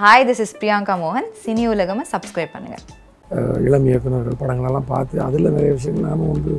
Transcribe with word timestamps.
Hi 0.00 0.22
this 0.28 0.40
is 0.42 0.52
Priyanka 0.60 0.94
மோகன் 1.00 1.26
cine 1.40 1.62
உலகமாக 1.70 2.06
subscribe 2.12 2.52
பண்ணுங்கள் 2.52 2.84
இளம் 3.66 3.86
இயக்குநர்கள் 3.88 4.38
படங்களெல்லாம் 4.42 4.86
பார்த்து 4.92 5.16
அதில் 5.24 5.48
நிறைய 5.56 5.72
விஷயங்கள் 5.78 6.06
நானும் 6.06 6.30
வந்து 6.34 6.52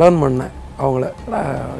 லேர்ன் 0.00 0.20
பண்ணேன் 0.22 0.54
அவங்கள. 0.84 1.04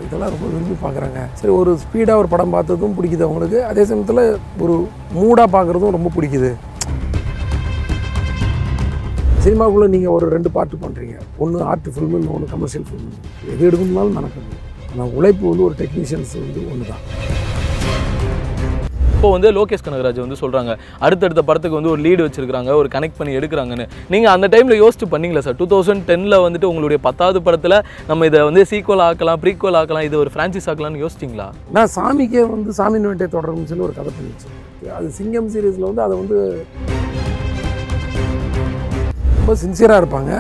இதெல்லாம் 0.05 0.33
ரொம்ப 0.35 0.45
விரும்பி 0.51 0.77
பார்க்குறாங்க. 0.85 1.21
சரி 1.39 1.53
ஒரு 1.61 1.73
ஸ்பீடாக 1.85 2.21
ஒரு 2.23 2.29
படம் 2.35 2.55
பார்த்ததும் 2.57 2.97
பிடிக்குது 2.99 3.27
அவங்களுக்கு. 3.29 3.59
அதே 3.71 3.85
சமயத்தில் 3.91 4.23
ஒரு 4.65 4.75
மூடாக 5.19 5.49
பார்க்குறதும் 5.57 5.97
ரொம்ப 5.97 6.13
பிடிக்குது. 6.17 6.51
சினிமாவுக்குள்ளே 9.45 9.91
நீங்கள் 9.97 10.15
ஒரு 10.19 10.29
ரெண்டு 10.37 10.53
பார்ட்டு 10.59 10.83
பண்ணுறீங்க 10.87 11.19
ஒன்று 11.45 11.67
ஆர்ட் 11.73 11.93
ஃபில்மு 11.95 12.21
இன்னொன்று 12.23 12.55
கமர்ஷியல் 12.55 12.89
ஃபில்மு 12.91 13.13
எது 13.53 13.63
எடுக்கணும்னாலும் 13.71 14.19
நடக்குது 14.21 14.59
ஆனால் 14.93 15.15
உழைப்பு 15.19 15.47
வந்து 15.53 15.69
ஒரு 15.71 15.77
டெக்னீஷியன்ஸ் 15.83 16.35
வந்து 16.47 16.63
ஒன்று 16.73 16.93
தான் 16.93 17.05
இப்போ 19.21 19.31
வந்து 19.33 19.49
லோகேஷ் 19.57 19.83
கனகராஜ் 19.87 20.19
வந்து 20.23 20.37
சொல்கிறாங்க 20.43 20.73
அடுத்தடுத்த 21.07 21.41
படத்துக்கு 21.49 21.77
வந்து 21.79 21.91
ஒரு 21.95 22.01
லீடு 22.05 22.23
வச்சிருக்காங்க 22.27 22.71
ஒரு 22.81 22.89
கனெக்ட் 22.95 23.19
பண்ணி 23.19 23.33
எடுக்கிறாங்கன்னு. 23.39 23.85
நீங்கள் 24.13 24.31
அந்த 24.35 24.47
டைமில் 24.55 24.81
யோசிச்சு 24.83 25.07
பண்ணீங்களா 25.15 25.43
சார் 25.47 25.57
டூ 25.59 25.67
தௌசண்ட் 25.73 26.05
டெனில் 26.11 26.37
வந்துட்டு 26.45 26.69
உங்களுடைய 26.71 26.99
பத்தாவது 27.07 27.41
படத்தில் 27.47 27.77
நம்ம 28.11 28.27
இதை 28.29 28.41
வந்து 28.49 28.63
சீக்குவல் 28.71 29.03
ஆக்கலாம் 29.09 29.41
ப்ரீக்குவல் 29.43 29.79
ஆக்கலாம் 29.81 30.07
இது 30.09 30.17
ஒரு 30.23 30.31
ஃப்ரான்ச்சைஸ் 30.37 30.69
ஆக்கலாம்னு 30.73 31.03
யோசிச்சிங்களா? 31.05 31.49
நான் 31.79 31.91
சாமிக்கே 31.97 32.45
வந்து 32.55 32.77
சாமி 32.79 33.01
வேட்டை 33.09 33.29
தொடரும்னு 33.37 33.69
சொல்லி 33.73 33.87
ஒரு 33.89 33.97
கதை 33.99 34.15
பண்ணிச்சு. 34.21 34.49
அது 35.01 35.11
சிங்கம் 35.19 35.51
சீரீஸில் 35.57 35.87
வந்து 35.91 36.05
அதை 36.07 36.17
வந்து 36.23 36.39
ரொம்ப 39.41 39.59
சின்சியராக 39.65 40.01
இருப்பாங்க. 40.05 40.33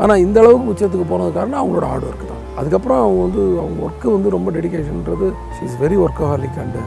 ஆனால் 0.00 0.24
இந்த 0.24 0.38
அளவுக்கு 0.44 0.72
உச்சத்துக்கு 0.74 1.08
போனது 1.12 1.36
காரணம் 1.38 1.60
அவங்களோட 1.62 1.86
ஹார்ட் 1.92 2.08
ஒர்க் 2.10 2.26
தான். 2.32 2.42
அதுக்கப்புறம் 2.60 3.02
அவங்க 3.04 3.20
வந்து 3.28 3.44
அவங்க 3.62 3.78
ஒர்க்கு 3.88 4.16
வந்து 4.16 4.36
ரொம்ப 4.38 4.48
டெடிக்கேஷன்ன்றது 4.58 5.30
is 5.68 5.78
very 5.86 5.98
workaholic 6.32 6.60
and 6.64 6.82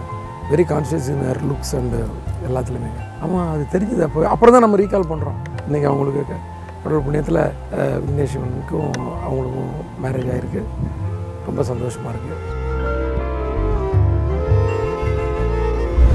very 0.49 0.63
conscious 0.71 1.07
in 1.11 1.23
her 1.27 1.39
looks 1.49 1.73
and 1.77 1.99
எல்லாத்துலேயுமே. 2.47 2.89
ஆமாம் 3.23 3.47
அது 3.53 3.63
தெரிஞ்சுது. 3.73 4.03
அப்போ 4.07 4.25
அப்புறம் 4.33 4.53
தான் 4.55 4.63
நம்ம 4.65 4.77
ரீகால் 4.81 5.07
பண்ணுறோம் 5.11 5.37
இன்றைக்கி 5.67 5.87
அவங்களுக்கு 5.91 6.23
கடவுள் 6.83 7.05
புண்ணியத்தில் 7.05 7.39
விக்னேஸ்வரனுக்கும் 8.03 8.91
அவங்களுக்கும் 9.27 9.71
மேரேஜ் 10.03 10.29
ஆகிருக்கு 10.33 10.61
ரொம்ப 11.47 11.63
சந்தோஷமாக 11.71 12.13
இருக்குது 12.15 12.53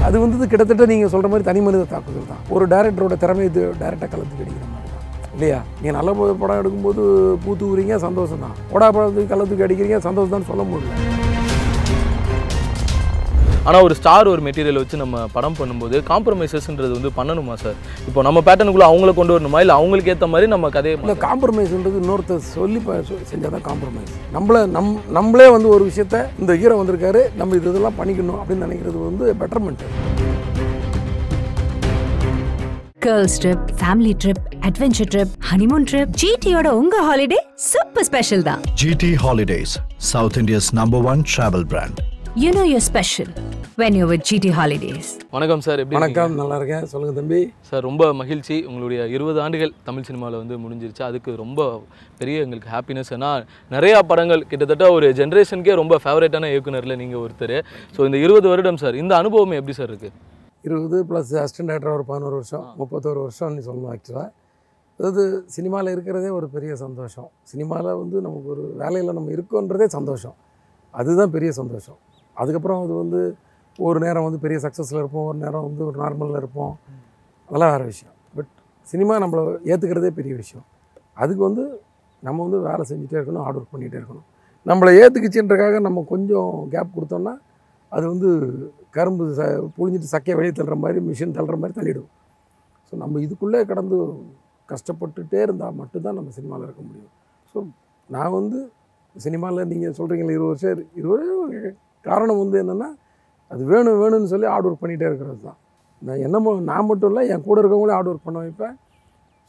அது 0.09 0.17
வந்து 0.25 0.51
கிட்டத்தட்ட 0.53 0.85
நீங்கள் 0.93 1.13
சொல்கிற 1.15 1.31
மாதிரி 1.33 1.49
தனி 1.49 1.61
மனித 1.65 1.89
தாக்குதல் 1.95 2.31
தான். 2.31 2.45
ஒரு 2.55 2.65
டேரக்டரோட 2.73 3.17
திறமை 3.25 3.45
இது 3.51 3.63
டேரெக்டாக 3.83 4.09
கலந்து 4.15 4.39
கிடைக்கிற 4.41 4.67
மாதிரி 4.75 4.91
தான். 4.95 5.05
இல்லையா? 5.37 5.59
நீங்கள் 5.81 5.99
நல்ல 5.99 6.13
படம் 6.43 6.61
எடுக்கும்போது 6.61 7.03
பூத்து 7.45 7.71
ஊறீங்க 7.73 7.97
சந்தோஷம் 8.07 8.45
தான். 8.47 8.57
ஓடா 8.75 8.89
படத்துக்கு 8.97 9.33
கலத்துக்கு 9.35 9.67
அடிக்கிறீங்க 9.67 9.99
சந்தோஷம் 10.09 10.37
தான் 10.37 10.51
சொல்ல 10.53 10.65
முடியல. 10.71 11.20
ஆனால் 13.71 13.85
ஒரு 13.87 13.95
ஸ்டார் 13.99 14.31
ஒரு 14.33 14.43
மெட்டீரியல் 14.47 14.81
வச்சு 14.81 15.03
நம்ம 15.03 15.25
படம் 15.35 15.57
பண்ணும்போது 15.59 15.97
காம்ப்ரமைசஸ்ன்றது 16.09 16.93
வந்து 16.97 17.11
பண்ணணுமா 17.19 17.55
சார் 17.63 17.77
இப்போ 18.09 18.21
நம்ம 18.27 18.39
பேட்டர்னுக்குள்ளே 18.47 18.89
அவங்கள 18.91 19.13
கொண்டு 19.19 19.35
வரணுமா? 19.35 19.61
இல்லை 19.65 19.75
அவங்களுக்கு 19.75 20.13
ஏற்ற 20.15 20.27
மாதிரி 20.33 20.47
நம்ம 20.55 20.71
கதையை 20.77 20.95
இல்லை 20.99 21.17
காம்ப்ரமைஸ்ன்றது 21.27 22.01
இன்னொருத்தர் 22.03 22.43
சொல்லி 22.55 22.81
செஞ்சால் 23.31 23.55
தான் 23.57 23.67
காம்ப்ரமைஸ் 23.69 24.13
நம்மளை 24.35 24.63
நம் 24.77 24.91
நம்மளே 25.19 25.49
வந்து 25.49 25.71
ஒரு 25.77 25.85
விஷயத்த 25.91 26.21
இந்த 26.41 26.55
ஹீரோ 26.63 26.79
வந்திருக்காரு 26.81 27.23
நம்ம 27.37 27.57
இது 27.57 27.71
இதெல்லாம் 27.73 27.99
பண்ணிக்கணும் 28.01 28.41
அப்படின்னு 28.41 28.67
நினைக்கிறது 28.69 28.99
வந்து 29.09 29.27
betterment 29.43 29.85
girls 33.05 33.39
trip 33.43 33.67
family 33.81 34.15
trip 34.23 34.43
adventure 34.69 35.11
trip 35.15 35.33
honeymoon 35.51 35.87
trip 35.91 36.11
ஜிடியோட 36.23 36.69
உங்க 36.81 36.97
ஹாலிடே 37.03 37.39
சூப்பர் 37.71 38.07
ஸ்பெஷல் 38.11 38.43
தான். 38.43 38.63
GT 38.83 39.05
Holidays, 39.25 39.71
South 40.13 40.37
India's 40.37 40.69
number 40.73 41.01
one 41.13 41.23
travel 41.35 41.65
brand. 41.65 41.97
You 42.39 42.51
know 42.57 42.63
your 42.71 42.83
special 42.89 43.31
when 43.81 43.97
you 43.99 44.05
with 44.11 44.25
GT 44.29 44.51
Holidays 44.57 45.09
வணக்கம் 45.37 45.63
சார் 45.67 45.79
எப்படி? 45.83 45.97
வணக்கம் 45.97 46.35
நல்லா 46.41 46.57
இருக்கேன். 46.59 46.85
சொல்லுங்கள் 46.91 47.17
தம்பி. 47.19 47.39
சார் 47.69 47.83
ரொம்ப 47.87 48.03
மகிழ்ச்சி. 48.19 48.57
உங்களுடைய 48.69 49.01
இருபது 49.15 49.39
ஆண்டுகள் 49.45 49.73
தமிழ் 49.87 50.05
சினிமாவில் 50.09 50.37
வந்து 50.43 50.57
முடிஞ்சிருச்சு. 50.65 51.03
அதுக்கு 51.09 51.31
ரொம்ப 51.43 51.67
பெரிய 52.21 52.45
எங்களுக்கு 52.45 52.71
ஹாப்பினஸ் 52.75 53.11
ஏன்னா 53.17 53.31
நிறையா 53.75 54.01
படங்கள் 54.11 54.43
கிட்டத்தட்ட 54.51 54.89
ஒரு 54.97 55.07
ஜென்ரேஷனுக்கே 55.21 55.75
ரொம்ப 55.81 55.97
ஃபேவரட்டான 56.05 56.51
இயக்குனரில் 56.53 56.97
நீங்கள் 57.03 57.23
ஒருத்தர். 57.23 57.57
ஸோ 57.97 58.07
இந்த 58.09 58.21
இருபது 58.27 58.49
வருடம் 58.53 58.79
சார் 58.83 58.99
இந்த 59.03 59.15
அனுபவம் 59.23 59.55
எப்படி 59.59 59.75
சார் 59.81 59.91
இருக்குது 59.93 60.15
இருபது 60.69 61.01
ப்ளஸ் 61.09 61.33
அசிஸ்டன்ட் 61.43 61.73
டேரக்டர் 61.73 61.97
ஒரு 61.99 62.07
பதினோரு 62.11 62.39
வருஷம் 62.41 62.69
முப்பத்தோரு 62.83 63.23
வருஷம்னு 63.27 63.65
சொல்லணும் 63.69 63.93
ஆக்சுவலாக 63.95 64.29
அதாவது 65.01 65.25
சினிமாவில் 65.57 65.93
இருக்கிறதே 65.97 66.31
ஒரு 66.39 66.49
பெரிய 66.55 66.75
சந்தோஷம். 66.85 67.29
சினிமாவில் 67.53 67.99
வந்து 68.03 68.17
நமக்கு 68.29 68.51
ஒரு 68.57 68.67
வேலையில் 68.85 69.17
நம்ம 69.19 69.33
இருக்கோன்றதே 69.39 69.89
சந்தோஷம். 69.99 70.37
அதுதான் 70.95 71.35
பெரிய 71.39 71.51
சந்தோஷம். 71.61 71.99
அதுக்கப்புறம் 72.41 72.81
அது 72.85 72.95
வந்து 73.03 73.21
ஒரு 73.79 73.99
நேரம் 74.05 74.27
வந்து 74.29 74.41
பெரிய 74.45 74.59
சக்ஸஸில் 74.65 75.01
இருப்போம் 75.03 75.27
ஒரு 75.31 75.39
நேரம் 75.45 75.65
வந்து 75.69 75.83
ஒரு 75.89 75.97
நார்மலில் 76.03 76.41
இருப்போம். 76.43 76.73
அதெல்லாம் 77.49 77.73
வேறு 77.75 77.85
விஷயம். 77.93 78.15
பட் 78.37 78.51
சினிமா 78.87 79.15
நம்மளை 79.25 79.43
ஏற்றுக்கிறதே 79.71 80.11
பெரிய 80.19 80.35
விஷயம். 80.43 80.67
அதுக்கு 81.23 81.43
வந்து 81.49 81.65
நம்ம 82.23 82.39
வந்து 82.47 82.59
வேலை 82.69 82.85
செஞ்சுட்டே 82.91 83.17
இருக்கணும் 83.19 83.45
ஹார்ட் 83.47 83.59
ஒர்க் 83.61 83.73
பண்ணிகிட்டே 83.75 83.99
இருக்கணும். 84.01 84.27
நம்மளை 84.67 84.91
ஏற்றுக்குச்சுன்றக்காக 85.03 85.77
நம்ம 85.87 86.03
கொஞ்சம் 86.13 86.51
கேப் 86.75 86.95
கொடுத்தோம்னா 86.97 87.35
அது 87.93 88.05
வந்து 88.13 88.31
கரும்பு 88.97 89.25
ச 89.39 89.43
புழிஞ்சிட்டு 89.77 90.11
சக்கையை 90.15 90.35
வெளியே 90.39 90.53
தள்ளுற 90.59 90.77
மாதிரி 90.85 91.01
மிஷின் 91.09 91.37
தள்ளுற 91.37 91.57
மாதிரி 91.63 91.75
தள்ளிடும். 91.79 92.11
ஸோ 92.89 92.93
நம்ம 93.03 93.21
இதுக்குள்ளே 93.27 93.61
கடந்து 93.71 93.97
கஷ்டப்பட்டுட்டே 94.69 95.41
இருந்தால் 95.47 95.79
மட்டும்தான் 95.81 96.19
நம்ம 96.19 96.33
சினிமாவில் 96.39 96.67
இருக்க 96.69 96.83
முடியும். 96.89 97.13
ஸோ 97.51 97.59
நான் 98.09 98.35
வந்து 98.39 98.59
சினிமாவில் 99.15 99.69
நீங்கள் 99.73 99.97
சொல்கிறீங்களே 100.01 100.35
இருபது 100.37 100.53
வருஷம் 100.53 100.85
இருபது 101.01 101.27
காரணம் 102.09 102.41
வந்து 102.43 102.59
என்னென்னா 102.63 102.89
அது 103.53 103.63
வேணும் 103.73 104.01
வேணும்னு 104.03 104.31
சொல்லி 104.33 104.49
ஹார்ட் 104.53 104.67
ஒர்க் 104.69 104.83
பண்ணிகிட்டே 104.83 105.07
இருக்கிறது 105.11 105.41
தான். 105.49 105.59
நான் 106.07 106.23
என்னமோ 106.27 106.51
நான் 106.71 106.89
மட்டும் 106.91 107.11
இல்லை 107.11 107.23
என் 107.33 107.45
கூட 107.49 107.57
இருக்கவங்களே 107.63 107.95
ஹார்ட் 107.97 108.11
ஒர்க் 108.11 108.27
பண்ண 108.29 108.39
வைப்பேன். 108.45 108.75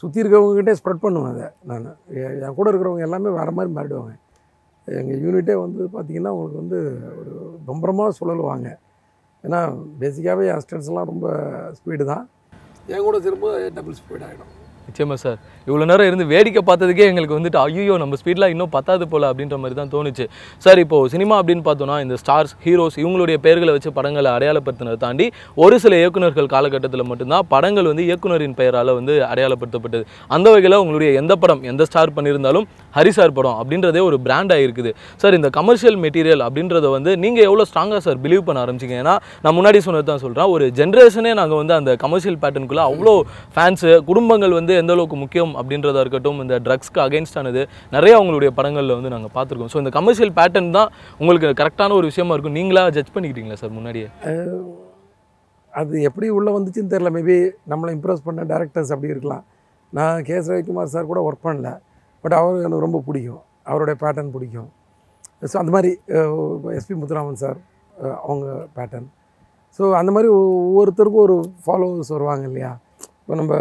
சுற்றி 0.04 0.22
இருக்கவங்ககிட்டே 0.24 0.74
ஸ்ப்ரெட் 0.80 1.04
பண்ணுவேன் 1.04 1.32
அதை 1.34 1.48
நான். 1.72 1.88
என் 2.46 2.58
கூட 2.60 2.68
இருக்கிறவங்க 2.72 3.08
எல்லாமே 3.08 3.32
வேறு 3.40 3.52
மாதிரி 3.58 3.72
மாறிடுவாங்க. 3.78 4.14
எங்கள் 4.88 5.22
யூனிட்டே 5.26 5.56
வந்து 5.66 5.82
பார்த்திங்கன்னா 5.96 6.32
உங்களுக்கு 6.36 6.62
வந்து 6.64 6.80
ஒரு 7.20 7.34
பம்பரமாக 7.68 8.16
சுழலுவாங்க 8.20 8.70
ஏன்னா 9.44 9.60
பேசிக்காகவே 10.02 10.48
என் 10.54 10.64
ஸ்டென்ஸ்லாம் 10.66 11.10
ரொம்ப 11.12 11.28
ஸ்பீடு 11.78 12.06
தான். 12.14 12.26
என் 12.94 13.06
கூட 13.08 13.20
திரும்ப 13.28 13.54
டபுள் 13.78 13.98
ஸ்பீட் 14.02 14.26
ஆகிடும் 14.28 14.52
நிச்சயமா 14.88 15.16
சார். 15.24 15.38
இவ்வளோ 15.68 15.86
நேரம் 15.90 16.08
இருந்து 16.10 16.26
வேடிக்கை 16.32 16.62
பார்த்ததுக்கே 16.70 17.06
எங்களுக்கு 17.10 17.36
வந்துட்டு 17.38 17.60
ஐயோ 17.64 17.96
நம்ம 18.02 18.18
ஸ்பீட்லாம் 18.22 18.52
இன்னும் 18.54 18.72
பத்தாது 18.76 19.04
போல் 19.12 19.26
அப்படின்ற 19.30 19.58
மாதிரி 19.64 19.76
தான் 19.80 19.92
தோணுச்சு. 19.94 20.26
சார் 20.64 20.80
இப்போ 20.84 20.98
சினிமா 21.14 21.36
அப்படின்னு 21.42 21.64
பார்த்தோன்னா 21.68 21.98
இந்த 22.06 22.16
ஸ்டார்ஸ் 22.22 22.54
ஹீரோஸ் 22.66 22.98
இவங்களுடைய 23.04 23.38
பெயர்களை 23.46 23.74
வச்சு 23.76 23.92
படங்களை 23.98 24.32
அடையாளப்படுத்தினதை 24.38 24.98
தாண்டி 25.06 25.26
ஒரு 25.64 25.78
சில 25.84 25.94
இயக்குனர்கள் 26.02 26.50
காலகட்டத்தில் 26.56 27.06
மட்டும்தான் 27.12 27.46
படங்கள் 27.54 27.90
வந்து 27.92 28.06
இயக்குனரின் 28.10 28.56
பெயரால் 28.60 28.92
வந்து 29.00 29.14
அடையாளப்படுத்தப்பட்டது. 29.32 30.04
அந்த 30.36 30.48
வகையில் 30.56 30.78
உங்களுடைய 30.84 31.12
எந்த 31.22 31.36
படம் 31.44 31.62
எந்த 31.72 31.86
ஸ்டார் 31.90 32.16
பண்ணியிருந்தாலும் 32.18 32.66
ஹரி 32.98 33.14
சார் 33.20 33.36
படம் 33.38 33.58
அப்படின்றதே 33.62 34.04
ஒரு 34.10 34.20
பிராண்டாக 34.26 34.66
இருக்குது 34.66 34.94
சார் 35.24 35.38
இந்த 35.40 35.52
கமர்ஷியல் 35.60 36.00
மெட்டீரியல் 36.06 36.44
அப்படின்றத 36.48 36.90
வந்து 36.98 37.14
நீங்கள் 37.26 37.46
எவ்வளோ 37.50 37.66
ஸ்ட்ராங்காக 37.70 38.02
சார் 38.08 38.20
பிலீவ் 38.26 38.44
பண்ண 38.50 38.60
ஆரம்பிச்சிங்க? 38.66 38.98
ஏன்னா 39.04 39.16
நான் 39.44 39.58
முன்னாடி 39.60 39.82
சொன்னது 39.88 40.08
தான் 40.12 40.24
சொல்கிறேன் 40.26 40.52
ஒரு 40.56 40.66
ஜென்ரேஷனே 40.82 41.34
நாங்கள் 41.42 41.62
வந்து 41.62 41.76
அந்த 41.80 41.92
கமர்ஷியல் 42.06 42.40
பேட்டர்னுக்குள்ளே 42.44 42.86
அவ்வளோ 42.90 43.16
ஃபேன்ஸு 43.56 43.92
குடும்பங்கள் 44.10 44.58
வந்து 44.60 44.71
எந்த 44.82 44.94
அளவுக்கு 44.96 45.18
முக்கியம் 45.24 45.54
அப்படின்றதா 45.60 46.02
இருக்கட்டும் 46.04 46.40
இந்த 46.44 46.56
ட்ரக்ஸ்க்கு 46.66 47.02
அகேன்ஸ்டானது 47.06 47.62
நிறைய 47.96 48.14
அவங்களுடைய 48.20 48.52
படங்களில் 48.58 48.96
வந்து 48.98 49.12
நாங்கள் 49.14 49.34
பார்த்துருக்கோம். 49.38 49.72
ஸோ 49.74 49.80
இந்த 49.84 49.92
கமர்ஷியல் 49.98 50.34
பேட்டர்ன் 50.40 50.72
தான் 50.78 50.90
உங்களுக்கு 51.22 51.52
கரெக்டான 51.62 51.96
ஒரு 52.00 52.10
விஷயமா 52.12 52.36
இருக்கும். 52.36 52.58
நீங்களா 52.60 52.84
ஜட்ஜ் 52.98 53.14
பண்ணிக்கிட்டீங்களா 53.16 53.60
சார் 53.64 53.74
முன்னாடியே? 53.78 54.10
அது 55.74 56.02
எப்படி 56.10 56.28
உள்ளே 56.38 56.52
வந்துச்சுன்னு 56.58 56.94
தெரில 56.94 57.12
மேபி 57.18 57.38
நம்மளை 57.72 57.92
இம்ப்ரெஸ் 57.98 58.26
பண்ண 58.28 58.44
டேரக்டர்ஸ் 58.54 58.94
அப்படி 58.96 59.14
இருக்கலாம். 59.14 59.44
நான் 59.98 60.24
கே 60.28 60.36
எஸ் 60.40 60.52
ரவிக்குமார் 60.52 60.94
சார் 60.96 61.10
கூட 61.14 61.22
ஒர்க் 61.28 61.46
பண்ணல. 61.48 61.70
பட் 62.24 62.36
அவருக்கு 62.40 62.68
எனக்கு 62.68 62.86
ரொம்ப 62.88 63.02
பிடிக்கும். 63.08 63.42
அவருடைய 63.70 63.96
பேட்டர்ன் 64.04 64.36
பிடிக்கும். 64.36 64.70
ஸோ 65.52 65.56
அந்த 65.64 65.72
மாதிரி 65.76 65.92
எஸ்பி 66.80 66.96
முத்துராமன் 67.02 67.42
சார் 67.44 67.58
அவங்க 68.26 68.46
பேட்டர்ன் 68.78 69.10
ஸோ 69.78 69.84
அந்த 70.00 70.12
மாதிரி 70.16 70.30
ஒவ்வொருத்தருக்கும் 70.38 71.26
ஒரு 71.26 71.36
ஃபாலோவர்ஸ் 71.66 72.10
வருவாங்க 72.16 72.44
இல்லையா? 72.50 72.72
இப்போ 73.22 73.36
நம்ம 73.42 73.56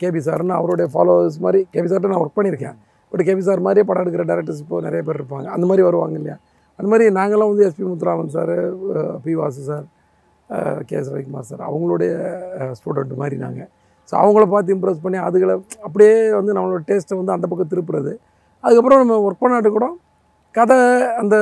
கேபி 0.00 0.20
சார்னு 0.26 0.54
அவருடைய 0.58 0.86
ஃபாலோவர்ஸ் 0.92 1.38
மாதிரி 1.44 1.60
கேபி 1.74 1.88
சார்கிட்ட 1.90 2.12
நான் 2.12 2.22
ஒர்க் 2.24 2.38
பண்ணியிருக்கேன். 2.38 2.76
பட் 3.12 3.22
கேபி 3.28 3.42
சார் 3.48 3.60
மாதிரியே 3.66 3.84
படம் 3.88 4.02
எடுக்கிற 4.04 4.24
டேரக்டர்ஸ் 4.30 4.60
இப்போ 4.64 4.76
நிறைய 4.86 5.00
பேர் 5.06 5.18
இருப்பாங்க. 5.20 5.46
அந்த 5.56 5.64
மாதிரி 5.70 5.82
வருவாங்க 5.88 6.16
இல்லையா? 6.20 6.36
அந்த 6.78 6.86
மாதிரி 6.92 7.04
நாங்களாம் 7.18 7.50
வந்து 7.52 7.64
SP 7.68 7.84
Muthuraman 7.90 8.32
sir 8.36 8.54
P 9.24 9.32
Vasu 9.40 9.62
sir 9.70 9.84
K 10.88 10.96
S 11.00 11.10
Ravikumar 11.12 11.48
sir 11.50 11.62
அவங்களுடைய 11.68 12.12
ஸ்டூடெண்ட் 12.78 13.12
மாதிரி 13.22 13.36
நாங்கள் 13.44 13.68
ஸோ 14.08 14.14
அவங்கள 14.22 14.44
பார்த்து 14.54 14.74
இம்ப்ரெஸ் 14.76 15.04
பண்ணி 15.04 15.18
அதுகளை 15.26 15.54
அப்படியே 15.86 16.14
வந்து 16.38 16.52
நம்மளோட 16.56 16.80
டேஸ்ட்டை 16.88 17.16
வந்து 17.20 17.32
அந்த 17.36 17.46
பக்கம் 17.50 17.70
திருப்புறது. 17.72 18.12
அதுக்கப்புறம் 18.64 19.00
நம்ம 19.02 19.16
ஒர்க் 19.26 19.42
பண்ணாட்டு 19.44 19.70
கூட 19.76 19.86
கதை 20.54 20.76
அந்த 21.20 21.36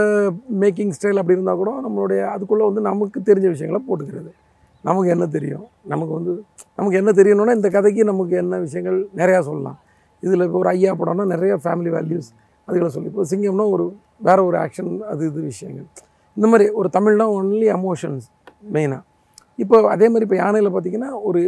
மேக்கிங் 0.62 0.92
ஸ்டைல் 0.96 1.20
அப்படி 1.20 1.36
இருந்தால் 1.36 1.60
கூட 1.62 1.70
நம்மளுடைய 1.86 2.20
அதுக்குள்ளே 2.34 2.64
வந்து 2.68 2.82
நமக்கு 2.88 3.18
தெரிஞ்ச 3.28 3.48
விஷயங்களை 3.54 3.80
போட்டுக்கிறது. 3.88 4.30
நமக்கு 4.88 5.10
என்ன 5.14 5.26
தெரியும்? 5.36 5.66
நமக்கு 5.92 6.12
வந்து 6.18 6.32
நமக்கு 6.78 6.96
என்ன 7.00 7.10
தெரியணும்னா 7.18 7.54
இந்த 7.58 7.68
கதைக்கு 7.76 8.02
நமக்கு 8.12 8.34
என்ன 8.42 8.58
விஷயங்கள் 8.66 8.98
நிறையா 9.20 9.40
சொல்லலாம். 9.48 9.78
இதில் 10.24 10.44
இப்போ 10.46 10.58
ஒரு 10.62 10.70
ஐயா 10.74 10.92
படம்னா 11.00 11.24
நிறைய 11.34 11.52
ஃபேமிலி 11.64 11.90
வேல்யூஸ் 11.96 12.30
அதுகளை 12.68 12.88
சொல்லி 12.94 13.08
இப்போ 13.12 13.24
சிங்கம்னா 13.30 13.66
ஒரு 13.74 13.84
வேற 14.26 14.38
ஒரு 14.48 14.56
ஆக்ஷன் 14.64 14.90
அது 15.12 15.22
இது 15.30 15.40
விஷயங்கள். 15.52 15.88
இந்த 16.36 16.46
மாதிரி 16.50 16.66
ஒரு 16.80 16.88
தமிழ்னா 16.96 17.26
ஒன்லி 17.38 17.66
எமோஷன்ஸ் 17.78 18.26
மெயினாக 18.74 19.02
இப்போ 19.62 19.76
அதே 19.94 20.06
மாதிரி 20.12 20.26
இப்போ 20.26 20.38
யானையில் 20.42 20.70
பார்த்தீங்கன்னா 20.74 21.10
ஒரு 21.28 21.40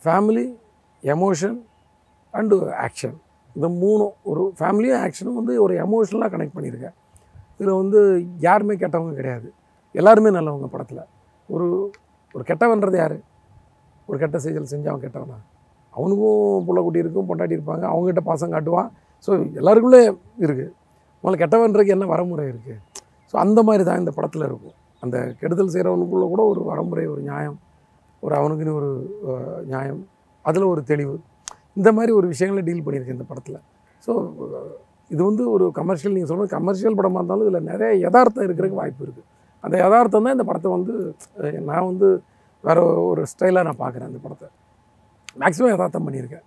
ஃபேமிலி 0.00 0.46
எமோஷன் 1.02 1.58
அண்டு 2.34 2.56
ஆக்ஷன் 2.86 3.16
இந்த 3.56 3.68
மூணும் 3.82 4.14
ஒரு 4.30 4.42
ஃபேமிலியும் 4.58 5.00
ஆக்ஷனும் 5.04 5.38
வந்து 5.40 5.54
ஒரு 5.64 5.74
எமோஷனலாக 5.84 6.30
கனெக்ட் 6.34 6.56
பண்ணியிருக்கேன் 6.56 6.96
இதில் 7.58 7.78
வந்து 7.80 8.00
யாருமே 8.46 8.74
கெட்டவங்க 8.82 9.14
கிடையாது. 9.20 9.48
எல்லாருமே 10.00 10.30
நல்லவங்க 10.36 10.68
படத்தில். 10.74 11.02
ஒரு 11.48 11.68
ஒரு 12.34 12.44
கெட்டவன்றது 12.50 12.98
யார்? 13.02 13.16
ஒரு 14.08 14.16
கெட்ட 14.22 14.36
செயல் 14.44 14.70
செஞ்சு 14.72 14.88
அவன் 14.90 15.04
கெட்டவனா? 15.06 15.38
அவனுக்கும் 15.94 16.64
புள்ளக்குட்டி 16.66 17.02
இருக்கும் 17.04 17.28
பொண்டாட்டி 17.30 17.56
இருப்பாங்க 17.58 17.84
அவங்ககிட்ட 17.92 18.22
பாசம் 18.28 18.52
காட்டுவான். 18.54 18.88
ஸோ 19.24 19.30
எல்லாருக்குள்ளே 19.60 20.00
இருக்குது 20.44 20.66
முதல்ல 21.22 21.40
கெட்டவன்றதுக்கு 21.42 21.94
என்ன 21.96 22.06
வரமுறை 22.12 22.44
இருக்குது 22.52 22.78
ஸோ 23.30 23.34
அந்த 23.44 23.60
மாதிரி 23.68 23.82
தான் 23.88 24.00
இந்த 24.02 24.12
படத்தில் 24.18 24.46
இருக்கும். 24.50 24.76
அந்த 25.02 25.16
கெடுதல் 25.40 25.72
செய்கிறவனுக்குள்ளே 25.74 26.26
கூட 26.32 26.42
ஒரு 26.52 26.60
வரமுறை 26.70 27.04
ஒரு 27.14 27.20
நியாயம் 27.28 27.58
ஒரு 28.22 28.34
அவனுக்குன்னு 28.38 28.72
ஒரு 28.78 28.88
நியாயம் 29.72 30.00
அதில் 30.44 30.70
ஒரு 30.72 30.82
தெளிவு. 30.90 31.14
இந்த 31.78 31.88
மாதிரி 31.96 32.12
ஒரு 32.18 32.26
விஷயங்களை 32.32 32.62
டீல் 32.68 32.84
பண்ணியிருக்கேன் 32.86 33.18
இந்த 33.18 33.26
படத்தில். 33.30 33.60
ஸோ 34.06 34.12
இது 35.14 35.22
வந்து 35.28 35.44
ஒரு 35.54 35.64
கமர்ஷியல் 35.78 36.14
நீங்கள் 36.16 36.30
சொல்கிறது 36.30 36.54
கமர்ஷியல் 36.56 36.96
படமாக 36.98 37.20
இருந்தாலும் 37.20 37.46
இதில் 37.46 37.68
நிறைய 37.70 37.92
யதார்த்தம் 38.06 38.44
இருக்கிறதுக்கு 38.46 38.80
வாய்ப்பு 38.82 39.02
இருக்குது 39.06 39.26
அந்த 39.64 39.74
யதார்த்தம் 39.84 40.26
தான் 40.26 40.36
இந்த 40.36 40.46
படத்தை 40.50 40.70
வந்து 40.76 40.94
நான் 41.70 41.88
வந்து 41.90 42.08
வேறு 42.66 42.82
ஒரு 43.10 43.22
ஸ்டைலாக 43.32 43.66
நான் 43.68 43.82
பார்க்குறேன் 43.82 44.10
இந்த 44.12 44.20
படத்தை. 44.24 44.48
மேக்ஸிமம் 45.42 45.72
யதார்த்தம் 45.74 46.06
பண்ணியிருக்கேன். 46.06 46.44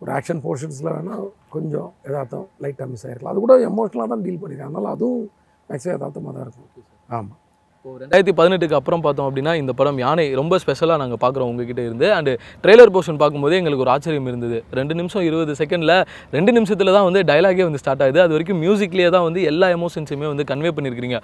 ஒரு 0.00 0.10
ஆக்ஷன் 0.16 0.42
போர்ஷன்ஸில் 0.44 0.92
வேணால் 0.96 1.26
கொஞ்சம் 1.54 1.90
யதார்த்தம் 2.08 2.46
லைட்டாக 2.62 2.88
மிஸ் 2.92 3.04
ஆகிருக்கலாம் 3.06 3.32
அது 3.32 3.44
கூட 3.44 3.54
எமோஷனலாக 3.70 4.08
தான் 4.12 4.24
டீல் 4.26 4.40
பண்ணியிருக்கேன். 4.42 4.72
அதனால் 4.72 4.92
அதுவும் 4.96 5.22
மேக்ஸிமம் 5.68 5.96
யதார்த்தமாக 5.96 6.32
தான் 6.36 6.46
இருக்கும். 6.46 6.88
ஆமாம் 7.18 7.38
இப்போ 7.84 7.92
ரெண்டாயிரத்தி 8.00 8.32
பதினெட்டுக்கு 8.38 8.76
அப்புறம் 8.78 9.00
பார்த்தோம் 9.04 9.28
அப்படின்னா 9.28 9.52
இந்த 9.60 9.72
படம் 9.78 9.96
யானை 10.02 10.24
ரொம்ப 10.40 10.58
ஸ்பெஷலாக 10.62 10.98
நாங்கள் 11.02 11.20
பார்க்குறோம் 11.22 11.48
உங்ககிட்ட 11.52 11.80
இருந்து. 11.86 12.06
அண்டு 12.16 12.32
ட்ரெய்லர் 12.64 12.92
போர்ஷன் 12.94 13.18
பார்க்கும்போதே 13.22 13.56
எங்களுக்கு 13.60 13.84
ஒரு 13.84 13.90
ஆச்சரியம் 13.94 14.28
இருந்தது. 14.30 14.58
ரெண்டு 14.78 14.94
நிமிஷம் 14.98 15.24
இருபது 15.28 15.54
செகண்டில் 15.60 15.94
ரெண்டு 16.36 16.52
நிமிஷத்தில் 16.56 16.92
தான் 16.96 17.06
வந்து 17.08 17.20
டைலாகே 17.30 17.64
வந்து 17.68 17.80
ஸ்டார்ட் 17.82 18.04
ஆகுது. 18.06 18.20
அது 18.24 18.34
வரைக்கும் 18.36 18.60
மியூசிக்லேயே 18.64 19.08
தான் 19.14 19.24
வந்து 19.28 19.40
எல்லா 19.50 19.70
எமோஷன்ஸுமே 19.78 20.28
வந்து 20.32 20.46
கன்வே 20.50 20.72
பண்ணியிருக்கிறீங்க 20.76 21.18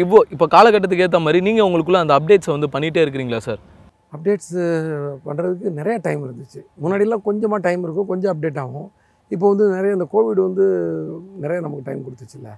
இப்போ 0.00 0.24
இப்போ 0.36 0.48
காலகட்டத்துக்கு 0.56 1.06
ஏற்ற 1.06 1.20
மாதிரி 1.26 1.42
நீங்கள் 1.48 1.66
உங்களுக்குள்ளே 1.68 2.00
அந்த 2.04 2.16
அப்டேட்ஸை 2.18 2.52
வந்து 2.56 2.70
பண்ணிகிட்டே 2.74 3.04
இருக்கிறீங்களா 3.06 3.40
சார் 3.46 3.62
அப்டேட்ஸ் 4.18 4.52
பண்ணுறதுக்கு 5.28 5.70
நிறைய 5.78 5.96
டைம் 6.08 6.20
இருந்துச்சு. 6.26 6.60
முன்னாடிலாம் 6.82 7.24
கொஞ்சமாக 7.28 7.60
டைம் 7.68 7.86
இருக்கும் 7.88 8.10
கொஞ்சம் 8.12 8.32
அப்டேட் 8.34 8.60
ஆகும். 8.64 8.90
இப்போ 9.30 9.46
வந்து 9.52 9.64
நிறைய 9.76 9.92
இந்த 9.98 10.08
கோவிட் 10.16 10.42
வந்து 10.48 10.66
நிறைய 11.44 11.58
நமக்கு 11.68 11.86
டைம் 11.90 12.04
கொடுத்துச்சுல்ல. 12.08 12.50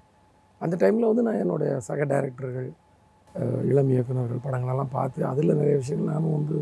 அந்த 0.60 0.74
டைமில் 0.82 1.08
வந்து 1.12 1.26
நான் 1.28 1.40
என்னுடைய 1.44 1.70
சக 1.90 2.00
டைரக்டர்கள் 2.14 2.68
இளம் 3.70 3.90
இயக்குனர்கள் 3.94 4.44
படங்களெல்லாம் 4.46 4.92
பார்த்து 4.98 5.20
அதில் 5.30 5.56
நிறைய 5.60 5.74
விஷயங்கள் 5.82 6.12
நானும் 6.14 6.36
வந்து 6.38 6.58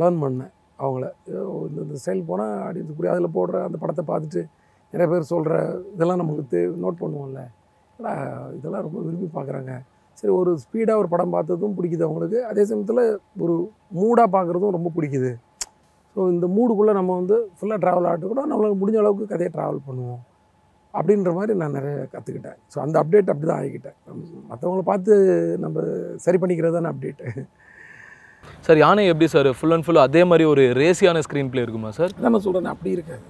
லேர்ன் 0.00 0.20
பண்ணேன் 0.24 0.52
அவங்கள. 0.82 1.06
இந்த 1.28 1.80
இந்த 1.84 1.98
ஸ்டைல் 2.02 2.28
போனால் 2.30 2.54
அப்படி 2.64 2.80
கூடிய 2.98 3.12
அதில் 3.14 3.34
போடுற 3.36 3.56
அந்த 3.68 3.78
படத்தை 3.82 4.04
பார்த்துட்டு 4.10 4.42
நிறைய 4.92 5.06
பேர் 5.12 5.30
சொல்கிற 5.32 5.54
இதெல்லாம் 5.94 6.20
நமக்கு 6.22 6.44
தே 6.52 6.60
நோட் 6.84 7.00
பண்ணுவோம்ல. 7.02 7.42
இதெல்லாம் 8.56 8.84
ரொம்ப 8.86 8.98
விரும்பி 9.06 9.28
பார்க்குறாங்க. 9.36 9.72
சரி 10.18 10.32
ஒரு 10.40 10.50
ஸ்பீடாக 10.64 11.00
ஒரு 11.02 11.08
படம் 11.12 11.34
பார்த்ததும் 11.36 11.76
பிடிக்குது 11.78 12.04
அவங்களுக்கு. 12.06 12.38
அதே 12.50 12.64
சமயத்தில் 12.70 13.04
ஒரு 13.44 13.54
மூடாக 14.00 14.28
பார்க்குறதும் 14.36 14.74
ரொம்ப 14.76 14.90
பிடிக்குது. 14.96 15.30
ஸோ 16.14 16.20
இந்த 16.34 16.46
மூடுக்குள்ளே 16.56 16.94
நம்ம 16.98 17.14
வந்து 17.20 17.36
ஃபுல்லாக 17.58 17.80
ட்ராவல் 17.84 18.08
ஆகிட்டு 18.10 18.30
கூட 18.32 18.42
நம்மளுக்கு 18.52 18.80
முடிஞ்ச 18.82 18.98
அளவுக்கு 19.02 19.30
கதையை 19.32 19.50
ட்ராவல் 19.56 19.86
பண்ணுவோம். 19.88 20.20
அப்படின்ற 20.94 21.30
மாதிரி 21.38 21.52
நான் 21.60 21.76
நிறைய 21.78 21.96
கற்றுக்கிட்டேன் 22.14 22.58
ஸோ 22.72 22.78
அந்த 22.84 22.96
அப்டேட் 23.02 23.32
அப்படி 23.32 23.48
தான் 23.50 23.60
ஆகிக்கிட்டேன் 23.62 23.96
மற்றவங்கள 24.50 24.84
பார்த்து 24.90 25.12
நம்ம 25.64 25.84
சரி 26.26 26.40
பண்ணிக்கிறது 26.42 26.76
தானே 26.78 26.90
அப்டேட்டு 26.92 27.26
சார் 28.66 28.78
யானை 28.82 29.04
எப்படி 29.10 29.26
சார் 29.34 29.48
ஃபுல் 29.58 29.74
அண்ட் 29.74 29.84
ஃபுல் 29.86 30.04
அதே 30.06 30.22
மாதிரி 30.30 30.44
ஒரு 30.52 30.62
ரேசியான 30.80 31.20
ஸ்க்ரீன் 31.26 31.50
ப்ளே 31.52 31.62
இருக்குமா 31.64 31.90
சார்? 31.98 32.12
நான் 32.24 32.42
சொல்கிறேன் 32.46 32.72
அப்படி 32.74 32.90
இருக்காது. 32.96 33.24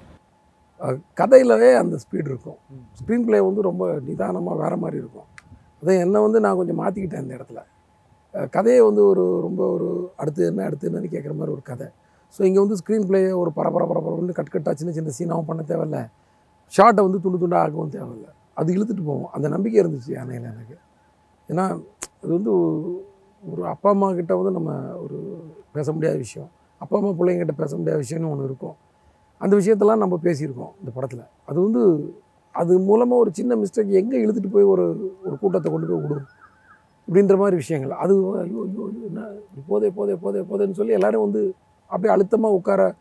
கதையிலவே 1.20 1.68
அந்த 1.82 1.96
ஸ்பீடு 2.02 2.28
இருக்கும். 2.32 2.58
ஸ்க்ரீன் 3.00 3.26
ப்ளே 3.26 3.38
வந்து 3.48 3.62
ரொம்ப 3.68 3.84
நிதானமாக 4.08 4.56
வேறு 4.62 4.76
மாதிரி 4.84 4.98
இருக்கும். 5.02 5.28
அதை 5.82 5.94
என்னை 6.04 6.20
வந்து 6.26 6.38
நான் 6.44 6.58
கொஞ்சம் 6.60 6.80
மாற்றிக்கிட்டேன் 6.82 7.22
இந்த 7.24 7.34
இடத்துல. 7.38 7.60
கதையை 8.56 8.80
வந்து 8.88 9.02
ஒரு 9.10 9.24
ரொம்ப 9.46 9.62
ஒரு 9.74 9.88
அடுத்து 10.22 10.42
என்ன 10.50 10.64
அடுத்து 10.68 10.88
என்னன்னு 10.90 11.12
கேட்குற 11.14 11.34
மாதிரி 11.38 11.54
ஒரு 11.56 11.64
கதை. 11.70 11.88
ஸோ 12.34 12.40
இங்கே 12.48 12.60
வந்து 12.64 12.78
ஸ்க்ரீன் 12.80 13.06
ப்ளே 13.08 13.20
ஒரு 13.42 13.50
பரபர 13.58 13.84
பரபரன்னு 13.90 14.36
கட் 14.38 14.52
கட்டாக 14.54 14.74
சின்ன 14.80 14.92
சின்ன 14.98 15.14
சீனாகவும் 15.18 15.48
பண்ண 15.50 15.62
தேவையில்ல 15.70 15.98
ஷார்ட்டை 16.72 17.02
வந்து 17.06 17.20
துண்டு 17.20 17.38
துண்டாக 17.42 17.64
ஆக்கவும் 17.64 17.92
தேவையில்லை. 17.96 18.30
அது 18.54 18.74
இழுத்துட்டு 18.76 19.04
போவோம். 19.08 19.30
அந்த 19.36 19.48
நம்பிக்கை 19.48 19.78
இருந்துச்சு 19.82 20.10
யானையில் 20.18 20.48
எனக்கு. 20.52 20.76
ஏன்னா 21.48 21.64
அது 22.22 22.32
வந்து 22.38 22.52
ஒரு 23.42 23.62
அப்பா 23.66 23.90
அம்மா 23.90 24.08
கிட்ட 24.12 24.32
வந்து 24.36 24.52
நம்ம 24.58 24.70
ஒரு 25.04 25.18
பேச 25.76 25.92
முடியாத 25.92 26.16
விஷயம். 26.16 26.50
அப்பா 26.80 26.96
அம்மா 26.98 27.12
பிள்ளைங்கிட்ட 27.18 27.54
பேச 27.62 27.76
முடியாத 27.76 27.98
விஷயம்னு 28.04 28.30
ஒன்று 28.32 28.44
இருக்கும். 28.44 28.76
அந்த 29.40 29.56
விஷயத்தெல்லாம் 29.60 30.02
நம்ம 30.04 30.18
பேசியிருக்கோம் 30.26 30.72
இந்த 30.80 30.90
படத்தில். 30.96 31.24
அது 31.48 31.58
வந்து 31.66 31.82
அது 32.54 32.72
மூலமாக 32.88 33.22
ஒரு 33.22 33.30
சின்ன 33.38 33.56
மிஸ்டேக் 33.56 33.92
எங்கே 34.00 34.18
இழுத்துட்டு 34.24 34.50
போய் 34.54 34.70
ஒரு 34.72 34.84
ஒரு 35.26 35.34
கூட்டத்தை 35.42 35.68
கொண்டு 35.70 35.86
போய் 35.90 36.02
விடும்? 36.02 36.26
அப்படின்ற 37.08 37.36
மாதிரி 37.36 37.56
விஷயங்கள். 37.56 37.92
அது 38.02 38.14
ஐயோ 38.42 38.60
ஐயோ 38.66 38.84
என்ன? 39.08 39.22
போதே 39.68 39.88
போதே 39.90 40.14
போதே 40.14 40.40
போதேன்னு 40.50 40.78
சொல்லி 40.80 40.92
எல்லோரும் 40.98 41.24
வந்து 41.26 41.42
அப்படியே 41.90 42.12
அழுத்தமாக 42.14 42.58
உட்கார 42.58 42.94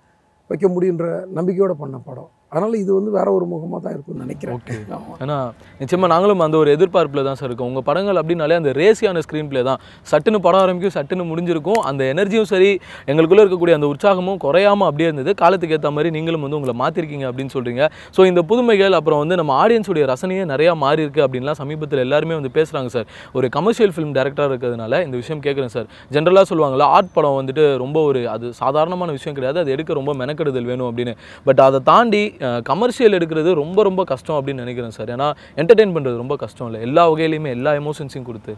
வைக்க 0.50 0.68
முடியுன்ற 0.68 1.06
நம்பிக்கையோடு 1.38 1.75
பண்ண 1.75 1.98
படம். 1.98 2.31
அதனால் 2.51 2.74
இது 2.83 2.92
வந்து 2.98 3.12
வேற 3.18 3.27
ஒரு 3.38 3.45
முகமாக 3.51 3.80
தான் 3.83 3.94
இருக்கும்னு 3.95 4.24
நினைக்கிறேன். 4.24 4.57
ஆமா. 4.95 5.13
ஏன்னா 5.24 5.36
நிச்சயமாக 5.81 6.09
நாங்களும் 6.13 6.42
அந்த 6.45 6.56
ஒரு 6.62 6.69
எதிர்பார்ப்பில் 6.77 7.24
தான் 7.27 7.38
சார் 7.39 7.48
இருக்கோம். 7.50 7.69
உங்கள் 7.71 7.86
படங்கள் 7.89 8.18
அப்படின்னாலே 8.21 8.56
அந்த 8.62 8.71
ரேசியான 8.80 9.21
ஸ்க்ரீன் 9.25 9.50
ப்ளே 9.51 9.62
தான். 9.69 9.80
சட்டுன்னு 10.12 10.39
படம் 10.45 10.62
ஆரம்பிக்கும் 10.63 10.95
சட்டுன்னு 10.98 11.25
முடிஞ்சிருக்கும். 11.30 11.80
அந்த 11.89 12.01
எனர்ஜியும் 12.13 12.50
சரி 12.53 12.71
எங்களுக்குள்ளே 13.12 13.44
இருக்கக்கூடிய 13.45 13.75
அந்த 13.80 13.89
உற்சாகமும் 13.94 14.39
குறையாமல் 14.45 14.88
அப்படியே 14.89 15.07
இருந்தது. 15.09 15.33
காலத்துக்கு 15.44 15.77
ஏற்ற 15.77 15.92
மாதிரி 15.98 16.12
நீங்களும் 16.18 16.44
வந்து 16.45 16.57
உங்களை 16.59 16.75
மாற்றிருக்கீங்க 16.81 17.27
அப்படின்னு 17.30 17.53
சொல்கிறீங்க 17.56 17.83
ஸோ 18.18 18.25
இந்த 18.31 18.44
புதுமைகள் 18.51 18.98
அப்புறம் 19.00 19.21
வந்து 19.24 19.38
நம்ம 19.42 19.53
ஆடியன்ஸுடைய 19.63 20.06
ரசனையே 20.13 20.44
நிறையா 20.53 20.74
மாறி 20.83 21.03
இருக்கு 21.06 21.24
அப்படின்லாம் 21.27 21.59
சமீபத்தில் 21.62 22.03
எல்லாருமே 22.06 22.36
வந்து 22.39 22.51
பேசுகிறாங்க 22.57 22.92
சார் 22.98 23.07
ஒரு 23.39 23.50
கமர்ஷியல் 23.57 23.95
ஃபிலிம் 23.95 24.13
டேரக்டராக 24.19 24.51
இருக்கிறதுனால 24.53 25.01
இந்த 25.07 25.15
விஷயம் 25.21 25.44
கேட்குறேன் 25.48 25.74
சார் 25.77 25.88
ஜென்ரலாக 26.15 26.45
சொல்லுவாங்கல்ல 26.51 26.89
ஆர்ட் 26.98 27.13
படம் 27.15 27.38
வந்துட்டு 27.39 27.65
ரொம்ப 27.86 27.98
ஒரு 28.09 28.21
அது 28.36 28.45
சாதாரணமான 28.62 29.09
விஷயம் 29.19 29.38
கிடையாது. 29.39 29.59
அது 29.63 29.71
எடுக்க 29.77 30.00
ரொம்ப 30.01 30.13
மெனக்கெடுதல் 30.21 30.69
வேணும் 30.74 30.89
அப்படின்னு. 30.92 31.15
பட் 31.48 31.63
அதை 31.69 31.81
தாண்டி 31.92 32.24
கமர்ஷியல் 32.69 33.15
எடுக்கிறது 33.17 33.49
ரொம்ப 33.61 33.83
ரொம்ப 33.88 34.01
கஷ்டம் 34.11 34.38
அப்படின்னு 34.38 34.63
நினைக்கிறேன் 34.65 34.95
சார். 34.97 35.09
ஏன்னா 35.15 35.27
என்டர்டெயின் 35.61 35.93
பண்ணுறது 35.95 36.17
ரொம்ப 36.23 36.35
கஷ்டம் 36.43 36.67
இல்லை. 36.69 36.81
எல்லா 36.88 37.03
வகையிலையுமே 37.11 37.49
எல்லா 37.57 37.73
எமோஷன்ஸையும் 37.81 38.27
கொடுத்து. 38.29 38.53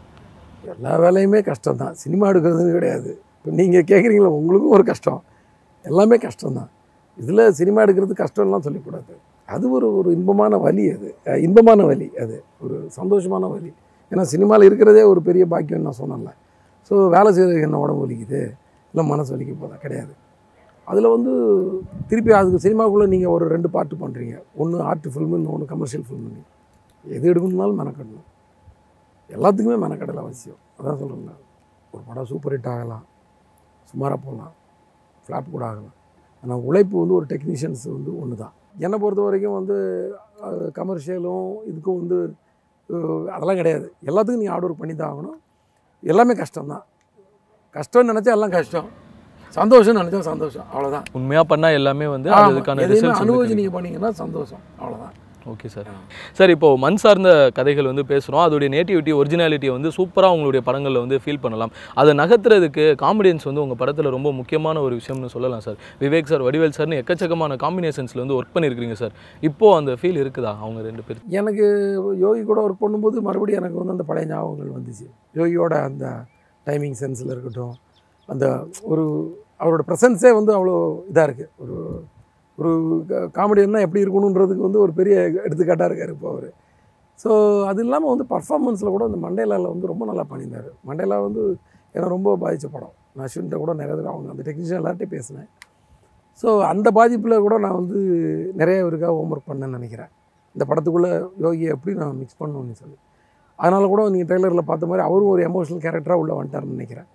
எல்லா 0.73 0.93
வேலையுமே 1.03 1.39
கஷ்டம் 1.49 1.79
தான். 1.83 1.93
சினிமா 2.03 2.25
எடுக்கிறதுன்னு 2.31 2.75
கிடையாது. 2.77 3.11
இப்போ 3.37 3.51
நீங்கள் 3.59 3.87
கேட்குறீங்களா 3.91 4.31
உங்களுக்கும் 4.39 4.75
ஒரு 4.77 4.83
கஷ்டம். 4.91 5.21
எல்லாமே 5.85 6.17
கஷ்டம் 6.25 6.57
தான். 6.59 6.69
இதில் 7.17 7.43
சினிமா 7.59 7.79
எடுக்கிறது 7.85 8.13
கஷ்டம்லாம் 8.23 8.65
சொல்லக்கூடாது. 8.67 9.13
அது 9.49 9.65
ஒரு 9.77 9.87
ஒரு 9.99 10.09
இன்பமான 10.17 10.57
வலி 10.65 10.85
அது. 10.95 11.09
இன்பமான 11.47 11.79
வலி 11.89 12.07
அது. 12.23 12.37
ஒரு 12.63 12.75
சந்தோஷமான 12.99 13.49
வலி. 13.55 13.71
ஏன்னா 14.11 14.23
சினிமாவில் 14.33 14.67
இருக்கிறதே 14.69 15.03
ஒரு 15.11 15.21
பெரிய 15.27 15.45
பாக்கியம்னு 15.53 15.87
நான் 15.89 15.99
சொன்னேன்ல. 16.01 16.31
ஸோ 16.87 16.93
வேலை 17.15 17.29
செய்கிறதுக்கு 17.35 17.67
என்ன 17.69 17.79
உடம்பு 17.85 18.03
வலிக்குது? 18.05 18.41
இல்லை 18.93 19.03
மனசு 19.11 19.29
வலிக்க 19.33 19.53
போதா? 19.61 19.75
கிடையாது. 19.75 20.13
அதில் 20.91 21.13
வந்து 21.15 21.31
திருப்பி 22.09 22.31
அதுக்கு 22.39 22.63
சினிமாவுக்குள்ளே 22.65 23.07
நீங்கள் 23.13 23.33
ஒரு 23.35 23.45
ரெண்டு 23.53 23.69
பார்ட்டு 23.75 24.01
பண்ணுறீங்க. 24.03 24.35
ஒன்று 24.61 24.83
ஆர்ட் 24.89 25.07
ஃபில்மு 25.13 25.37
இன்னொன்று 25.39 25.65
கமர்ஷியல் 25.73 26.05
ஃபில்மு. 26.07 26.41
எது 27.05 27.25
எடுக்கணும்னாலும் 27.31 27.79
மெனக்கடணும் 27.81 28.27
எல்லாத்துக்குமே 29.35 29.77
மெனக்கடலை 29.83 30.21
அவசியம். 30.23 30.59
அதான் 30.77 30.99
சொல்கிறேன் 31.01 31.41
ஒரு 31.93 32.03
படம் 32.07 32.27
சூப்பர் 32.31 32.53
ஹிட் 32.55 32.69
ஆகலாம். 32.73 33.05
சுமாராக 33.89 34.19
போகலாம். 34.25 34.53
ஃப்ளாப் 35.25 35.53
கூட 35.55 35.63
ஆகலாம். 35.71 35.95
ஆனால் 36.43 36.63
உழைப்பு 36.67 36.95
வந்து 37.01 37.15
ஒரு 37.19 37.25
டெக்னீஷியன்ஸ் 37.31 37.83
வந்து 37.95 38.11
ஒன்று 38.21 38.35
தான். 38.43 38.53
என்னை 38.85 38.97
பொறுத்த 39.03 39.21
வரைக்கும் 39.27 39.57
வந்து 39.59 39.77
கமர்ஷியலும் 40.79 41.47
இதுக்கும் 41.69 41.99
வந்து 42.01 42.17
அதெல்லாம் 43.35 43.59
கிடையாது. 43.61 43.87
எல்லாத்துக்கும் 44.09 44.41
நீங்கள் 44.41 44.55
ஆர்டர் 44.55 44.69
ஒர்க் 44.69 44.81
பண்ணி 44.81 44.95
தான் 45.01 45.11
ஆகணும். 45.13 45.37
எல்லாமே 46.11 46.33
கஷ்டம்தான். 46.41 46.83
கஷ்டம்னு 47.77 48.11
நினச்சா 48.11 48.35
எல்லாம் 48.37 48.55
கஷ்டம். 48.57 48.89
சந்தோஷம் 49.57 49.99
நினச்சா 49.99 50.21
சந்தோஷம். 50.31 50.67
அவ்வளோதான் 50.73 51.05
உண்மையாக 51.17 51.45
பண்ணால் 51.51 51.77
எல்லாமே 51.79 52.07
வந்து 52.15 52.29
அது 52.37 52.53
அதுக்கான 52.53 52.87
அனுபவிச்சு 53.25 53.59
நீங்கள் 53.59 53.75
பண்ணீங்கன்னா 53.75 54.11
சந்தோஷம். 54.23 54.63
அவ்வளோதான் 54.81 55.13
ஓகே 55.51 55.69
சார் 55.73 55.87
சார் 56.37 56.51
இப்போ 56.53 56.67
மண் 56.83 56.99
சார்ந்த 57.01 57.29
கதைகள் 57.57 57.89
வந்து 57.89 58.03
பேசுகிறோம் 58.11 58.43
அதோடைய 58.43 58.69
நேட்டிவிட்டி 58.75 59.11
ஒரிஜினாலிட்டியை 59.21 59.73
வந்து 59.75 59.89
சூப்பராக 59.97 60.35
உங்களுடைய 60.35 60.61
படங்களில் 60.67 61.01
வந்து 61.03 61.17
ஃபீல் 61.23 61.41
பண்ணலாம். 61.45 61.71
அதை 62.01 62.11
நகர்த்துறதுக்கு 62.21 62.85
காமெடியன்ஸ் 63.01 63.47
வந்து 63.49 63.63
உங்கள் 63.63 63.79
படத்தில் 63.81 64.09
ரொம்ப 64.15 64.31
முக்கியமான 64.39 64.81
ஒரு 64.85 64.93
விஷயம்னு 64.99 65.31
சொல்லலாம் 65.35 65.63
சார் 65.67 65.77
விவேக் 66.03 66.31
சார் 66.31 66.45
வடிவேல் 66.47 66.75
சார்னு 66.77 66.99
எக்கச்சக்கமான 67.01 67.57
காம்பினேஷன்ஸில் 67.65 68.23
வந்து 68.23 68.37
ஒர்க் 68.39 68.55
பண்ணியிருக்கிறீங்க 68.55 68.97
சார் 69.03 69.13
இப்போது 69.49 69.77
அந்த 69.79 69.93
ஃபீல் 70.01 70.21
இருக்குதா 70.23 70.53
அவங்க 70.63 70.87
ரெண்டு 70.89 71.05
பேர்? 71.07 71.21
எனக்கு 71.41 71.65
யோகி 72.25 72.43
கூட 72.51 72.59
ஒர்க் 72.67 72.83
பண்ணும்போது 72.85 73.25
மறுபடியும் 73.29 73.61
எனக்கு 73.63 73.81
வந்து 73.81 73.95
அந்த 73.97 74.07
பழைய 74.11 74.27
ஞாபகங்கள் 74.33 74.75
வந்துச்சு. 74.77 75.07
யோகியோட 75.41 75.73
அந்த 75.89 76.05
டைமிங் 76.67 76.97
சென்ஸில் 77.03 77.33
இருக்கட்டும் 77.35 77.75
அந்த 78.29 78.45
ஒரு 78.93 79.05
அவரோட 79.63 79.83
ப்ரெசன்ஸே 79.89 80.31
வந்து 80.39 80.51
அவ்வளோ 80.57 80.75
இதாக 81.11 81.27
இருக்குது 81.27 81.51
ஒரு 81.63 81.77
ஒரு 82.57 82.71
காமெடியன்னா 83.37 83.79
எப்படி 83.85 84.01
இருக்கணுன்றதுக்கு 84.03 84.65
வந்து 84.67 84.79
ஒரு 84.85 84.91
பெரிய 84.99 85.15
எடுத்துக்காட்டாக 85.45 85.87
இருக்கார் 85.89 86.11
இப்போ 86.15 86.27
அவர். 86.33 86.49
ஸோ 87.23 87.29
அது 87.69 87.79
இல்லாமல் 87.85 88.11
வந்து 88.13 88.25
பர்ஃபார்மன்ஸில் 88.33 88.93
கூட 88.95 89.03
அந்த 89.09 89.19
மண்டேலாவில் 89.25 89.71
வந்து 89.73 89.89
ரொம்ப 89.91 90.03
நல்லா 90.09 90.25
பண்ணியிருந்தார். 90.31 90.69
மண்டேலா 90.89 91.17
வந்து 91.27 91.43
ஏன்னா 91.95 92.07
ரொம்ப 92.15 92.29
பாதித்த 92.43 92.67
படம். 92.75 92.93
நான் 93.15 93.25
அஸ்வின்கிட்ட 93.27 93.57
கூட 93.63 93.71
நிறைய 93.79 93.95
தடவை 93.95 94.11
அவங்க 94.13 94.29
அந்த 94.33 94.43
டெக்னீஷியன் 94.47 94.79
எல்லார்ட்டையும் 94.81 95.13
பேசினேன். 95.15 95.49
ஸோ 96.41 96.49
அந்த 96.71 96.87
பாதிப்பில் 96.97 97.43
கூட 97.45 97.55
நான் 97.65 97.77
வந்து 97.79 97.99
நிறைய 98.61 98.77
இவருக்காக 98.83 99.13
ஹோம் 99.17 99.33
ஒர்க் 99.33 99.49
பண்ணேன்னு 99.51 99.77
நினைக்கிறேன். 99.79 100.11
இந்த 100.55 100.63
படத்துக்குள்ளே 100.69 101.11
யோகியை 101.43 101.69
எப்படி 101.75 101.93
நான் 102.01 102.15
மிக்ஸ் 102.21 102.39
பண்ணணும்னு 102.41 102.77
சொல்லி. 102.81 102.97
அதனால் 103.59 103.91
கூட 103.93 104.01
நீங்கள் 104.13 104.29
ட்ரெய்லரில் 104.29 104.69
பார்த்த 104.69 104.89
மாதிரி 104.91 105.03
அவரும் 105.07 105.31
ஒரு 105.33 105.43
எமோஷனல் 105.49 105.83
கேரக்டராக 105.85 106.21
உள்ளே 106.23 106.33
வந்துட்டார்னு 106.39 106.75
நினைக்கிறேன். 106.77 107.07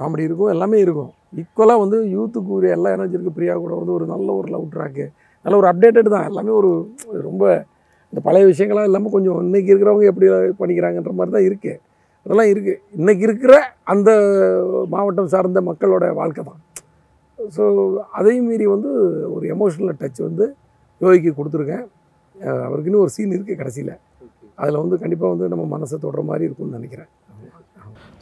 காமெடி 0.00 0.24
இருக்கும் 0.28 0.52
எல்லாமே 0.54 0.78
இருக்கும். 0.84 1.10
ஈக்குவலாக 1.40 1.82
வந்து 1.84 1.98
யூத்துக்கு 2.14 2.50
ஒரு 2.58 2.66
எல்லா 2.76 2.88
எனர்ஜி 2.96 3.16
இருக்குது 3.16 3.36
பிரியா 3.38 3.54
கூட 3.64 3.72
வந்து 3.80 3.92
ஒரு 3.96 4.06
நல்ல 4.12 4.28
ஒரு 4.40 4.48
லவ் 4.54 4.66
ட்ராக்கு 4.74 5.04
நல்ல 5.44 5.56
ஒரு 5.60 5.68
அப்டேட்டட் 5.72 6.14
தான். 6.14 6.26
எல்லாமே 6.30 6.52
ஒரு 6.60 6.70
ரொம்ப 7.28 7.44
இந்த 8.12 8.20
பழைய 8.26 8.44
விஷயங்கள்லாம் 8.50 8.88
இல்லாமல் 8.88 9.14
கொஞ்சம் 9.16 9.38
இன்னைக்கு 9.46 9.70
இருக்கிறவங்க 9.72 10.06
எப்படி 10.12 10.28
பண்ணிக்கிறாங்கன்ற 10.60 11.12
மாதிரி 11.18 11.32
தான் 11.36 11.46
இருக்குது 11.48 11.80
அதெல்லாம் 12.26 12.50
இருக்குது 12.52 12.80
இன்றைக்கி 12.98 13.24
இருக்கிற 13.28 13.54
அந்த 13.92 14.10
மாவட்டம் 14.94 15.30
சார்ந்த 15.34 15.60
மக்களோட 15.68 16.06
வாழ்க்கை 16.20 16.42
தான். 16.48 16.60
ஸோ 17.56 17.62
அதையும் 18.18 18.48
மீறி 18.50 18.66
வந்து 18.74 18.90
ஒரு 19.34 19.44
எமோஷனல் 19.54 19.98
டச் 20.00 20.20
வந்து 20.28 20.46
யோகிக்கு 21.04 21.32
கொடுத்துருக்கேன். 21.38 21.84
அவருக்குன்னு 22.66 23.02
ஒரு 23.04 23.12
சீன் 23.16 23.34
இருக்குது 23.36 23.60
கடைசியில். 23.60 23.94
அதில் 24.62 24.82
வந்து 24.82 24.96
கண்டிப்பாக 25.02 25.32
வந்து 25.34 25.48
நம்ம 25.52 25.64
மனசை 25.74 25.96
தொடுற 26.04 26.22
மாதிரி 26.30 26.46
இருக்கும்னு 26.48 26.78
நினைக்கிறேன். 26.78 27.10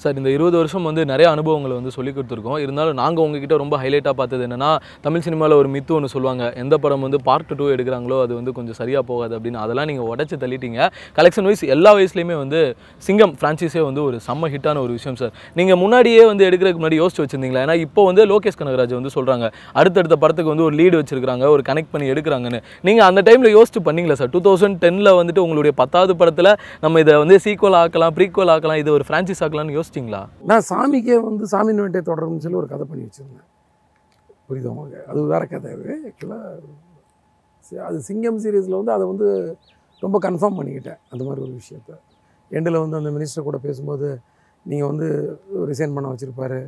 சார் 0.02 0.16
இந்த 0.20 0.30
இருபது 0.36 0.56
வருஷம் 0.60 0.86
வந்து 0.88 1.02
நிறைய 1.10 1.26
அனுபவங்களை 1.34 1.74
வந்து 1.78 1.92
சொல்லி 1.96 2.10
கொடுத்துருக்கோம். 2.16 2.58
இருந்தாலும் 2.64 2.98
நாங்கள் 3.02 3.24
உங்ககிட்ட 3.26 3.54
ரொம்ப 3.62 3.74
ஹைலைட்டாக 3.82 4.14
பார்த்தது 4.20 4.42
என்னன்னா 4.46 4.70
தமிழ் 5.06 5.24
சினிமாவில் 5.26 5.56
ஒரு 5.60 5.68
மித்து 5.74 5.92
ஒன்று 5.98 6.10
சொல்லுவாங்க. 6.14 6.44
எந்த 6.62 6.74
படம் 6.84 7.04
வந்து 7.06 7.18
பார்ட் 7.28 7.52
டூ 7.60 7.66
எடுக்கிறாங்களோ 7.74 8.18
அது 8.24 8.32
வந்து 8.38 8.52
கொஞ்சம் 8.58 8.78
சரியாக 8.80 9.02
போகாது 9.10 9.32
அப்படின்னு. 9.36 9.60
அதெல்லாம் 9.64 9.88
நீங்கள் 9.90 10.08
உடச்சி 10.12 10.36
தள்ளிட்டீங்க. 10.42 10.80
கலெக்ஷன் 11.18 11.48
வைஸ் 11.50 11.64
எல்லா 11.76 11.92
வயசுலையுமே 11.98 12.36
வந்து 12.42 12.60
சிங்கம் 13.06 13.34
ஃப்ரான்ச்சைஸே 13.38 13.82
வந்து 13.88 14.02
ஒரு 14.08 14.18
செம்ம 14.26 14.50
ஹிட்டான 14.54 14.82
ஒரு 14.86 14.92
விஷயம் 14.98 15.18
சார். 15.20 15.32
நீங்கள் 15.60 15.80
முன்னாடியே 15.84 16.22
வந்து 16.30 16.44
எடுக்கிறதுக்கு 16.48 16.82
முன்னாடி 16.82 17.00
யோசிச்சு 17.02 17.22
வச்சிருந்தீங்களா? 17.24 17.62
ஏன்னா 17.66 17.76
இப்போ 17.86 18.04
வந்து 18.10 18.24
லோகேஷ் 18.32 18.60
கனகராஜ் 18.62 18.94
வந்து 18.98 19.14
சொல்கிறாங்க 19.16 19.48
அடுத்தடுத்த 19.80 20.18
படத்துக்கு 20.24 20.52
வந்து 20.54 20.66
ஒரு 20.68 20.76
லீடு 20.82 20.98
வச்சிருக்காங்க 21.02 21.46
ஒரு 21.54 21.64
கனெக்ட் 21.70 21.92
பண்ணி 21.94 22.08
எடுக்கிறாங்கன்னு. 22.14 22.60
நீங்கள் 22.88 23.06
அந்த 23.08 23.22
டைமில் 23.30 23.54
யோசிச்சு 23.56 23.82
பண்ணீங்களா 23.88 24.18
சார்? 24.20 24.32
டூ 24.36 24.42
தௌசண்ட் 24.48 24.78
டெனில் 24.84 25.12
வந்துட்டு 25.20 25.44
உங்களுடைய 25.46 25.74
பத்தாவது 25.82 26.14
படத்தில் 26.20 26.52
நம்ம 26.84 27.00
இதை 27.06 27.16
வந்து 27.24 27.38
சீக்வல் 27.46 27.78
ஆக்கலாம் 27.82 28.14
ப்ரீக்வல் 28.20 28.52
ஆக்கலாம் 28.56 28.80
இது 28.84 28.92
ஒரு 28.98 29.06
ஃப்ரான்ச்சைஸ் 29.08 29.42
ஆக்கலாம்னு 29.46 29.76
யோசிச்சிங்களா? 29.86 30.20
நான் 30.50 30.64
சாமிக்கே 30.70 31.16
வந்து 31.28 31.44
சாமி 31.52 31.72
வேட்டை 31.80 32.00
தொடரும்னு 32.08 32.42
சொல்லி 32.44 32.58
ஒரு 32.62 32.68
கதை 32.72 32.84
பண்ணி 32.90 33.04
வச்சுருந்தேன். 33.06 33.48
புரியுதா 34.48 34.70
உங்களுக்கு? 34.72 35.00
அது 35.10 35.26
வேற 35.32 35.42
கதை 35.52 35.70
அது. 35.76 35.94
ஆக்சுவலாக 36.08 37.82
அது 37.88 37.98
சிங்கம் 38.08 38.40
சீரீஸில் 38.42 38.78
வந்து 38.80 38.92
அதை 38.96 39.04
வந்து 39.12 39.28
ரொம்ப 40.02 40.16
கன்ஃபார்ம் 40.26 40.56
பண்ணிக்கிட்டேன் 40.58 41.00
அந்த 41.12 41.22
மாதிரி 41.26 41.40
ஒரு 41.46 41.52
விஷயத்த. 41.60 41.92
எண்டில் 42.50 42.82
வந்து 42.84 42.98
அந்த 43.00 43.10
மினிஸ்டர் 43.16 43.46
கூட 43.48 43.58
பேசும்போது 43.66 44.08
நீங்கள் 44.66 44.90
வந்து 44.92 45.08
ரிசைன் 45.70 45.94
பண்ண 45.96 46.06
வச்சுருப்பாரு. 46.12 46.60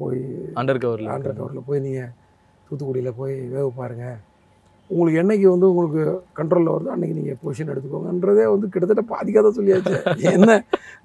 போய் 0.00 0.20
அண்டர் 0.60 0.82
கவரில் 0.84 1.10
ஆண்டர் 1.14 1.38
கவரில் 1.40 1.66
போய் 1.68 1.84
நீங்கள் 1.86 2.12
தூத்துக்குடியில் 2.66 3.18
போய் 3.20 3.34
வேவு 3.54 3.70
பாருங்க. 3.80 4.06
உங்களுக்கு 4.92 5.20
என்னைக்கு 5.22 5.46
வந்து 5.54 5.66
உங்களுக்கு 5.72 6.02
கண்ட்ரோலில் 6.38 6.72
வருதோ 6.74 6.92
அன்னைக்கு 6.94 7.16
நீங்கள் 7.18 7.38
பொசிஷன் 7.42 7.70
எடுத்துக்கோங்கன்றதே 7.72 8.44
வந்து 8.52 8.66
கிட்டத்தட்ட 8.72 9.04
பாதிக்காக 9.12 9.42
தான் 9.46 9.56
சொல்லியாச்சு. 9.58 9.94
என்ன 10.36 10.56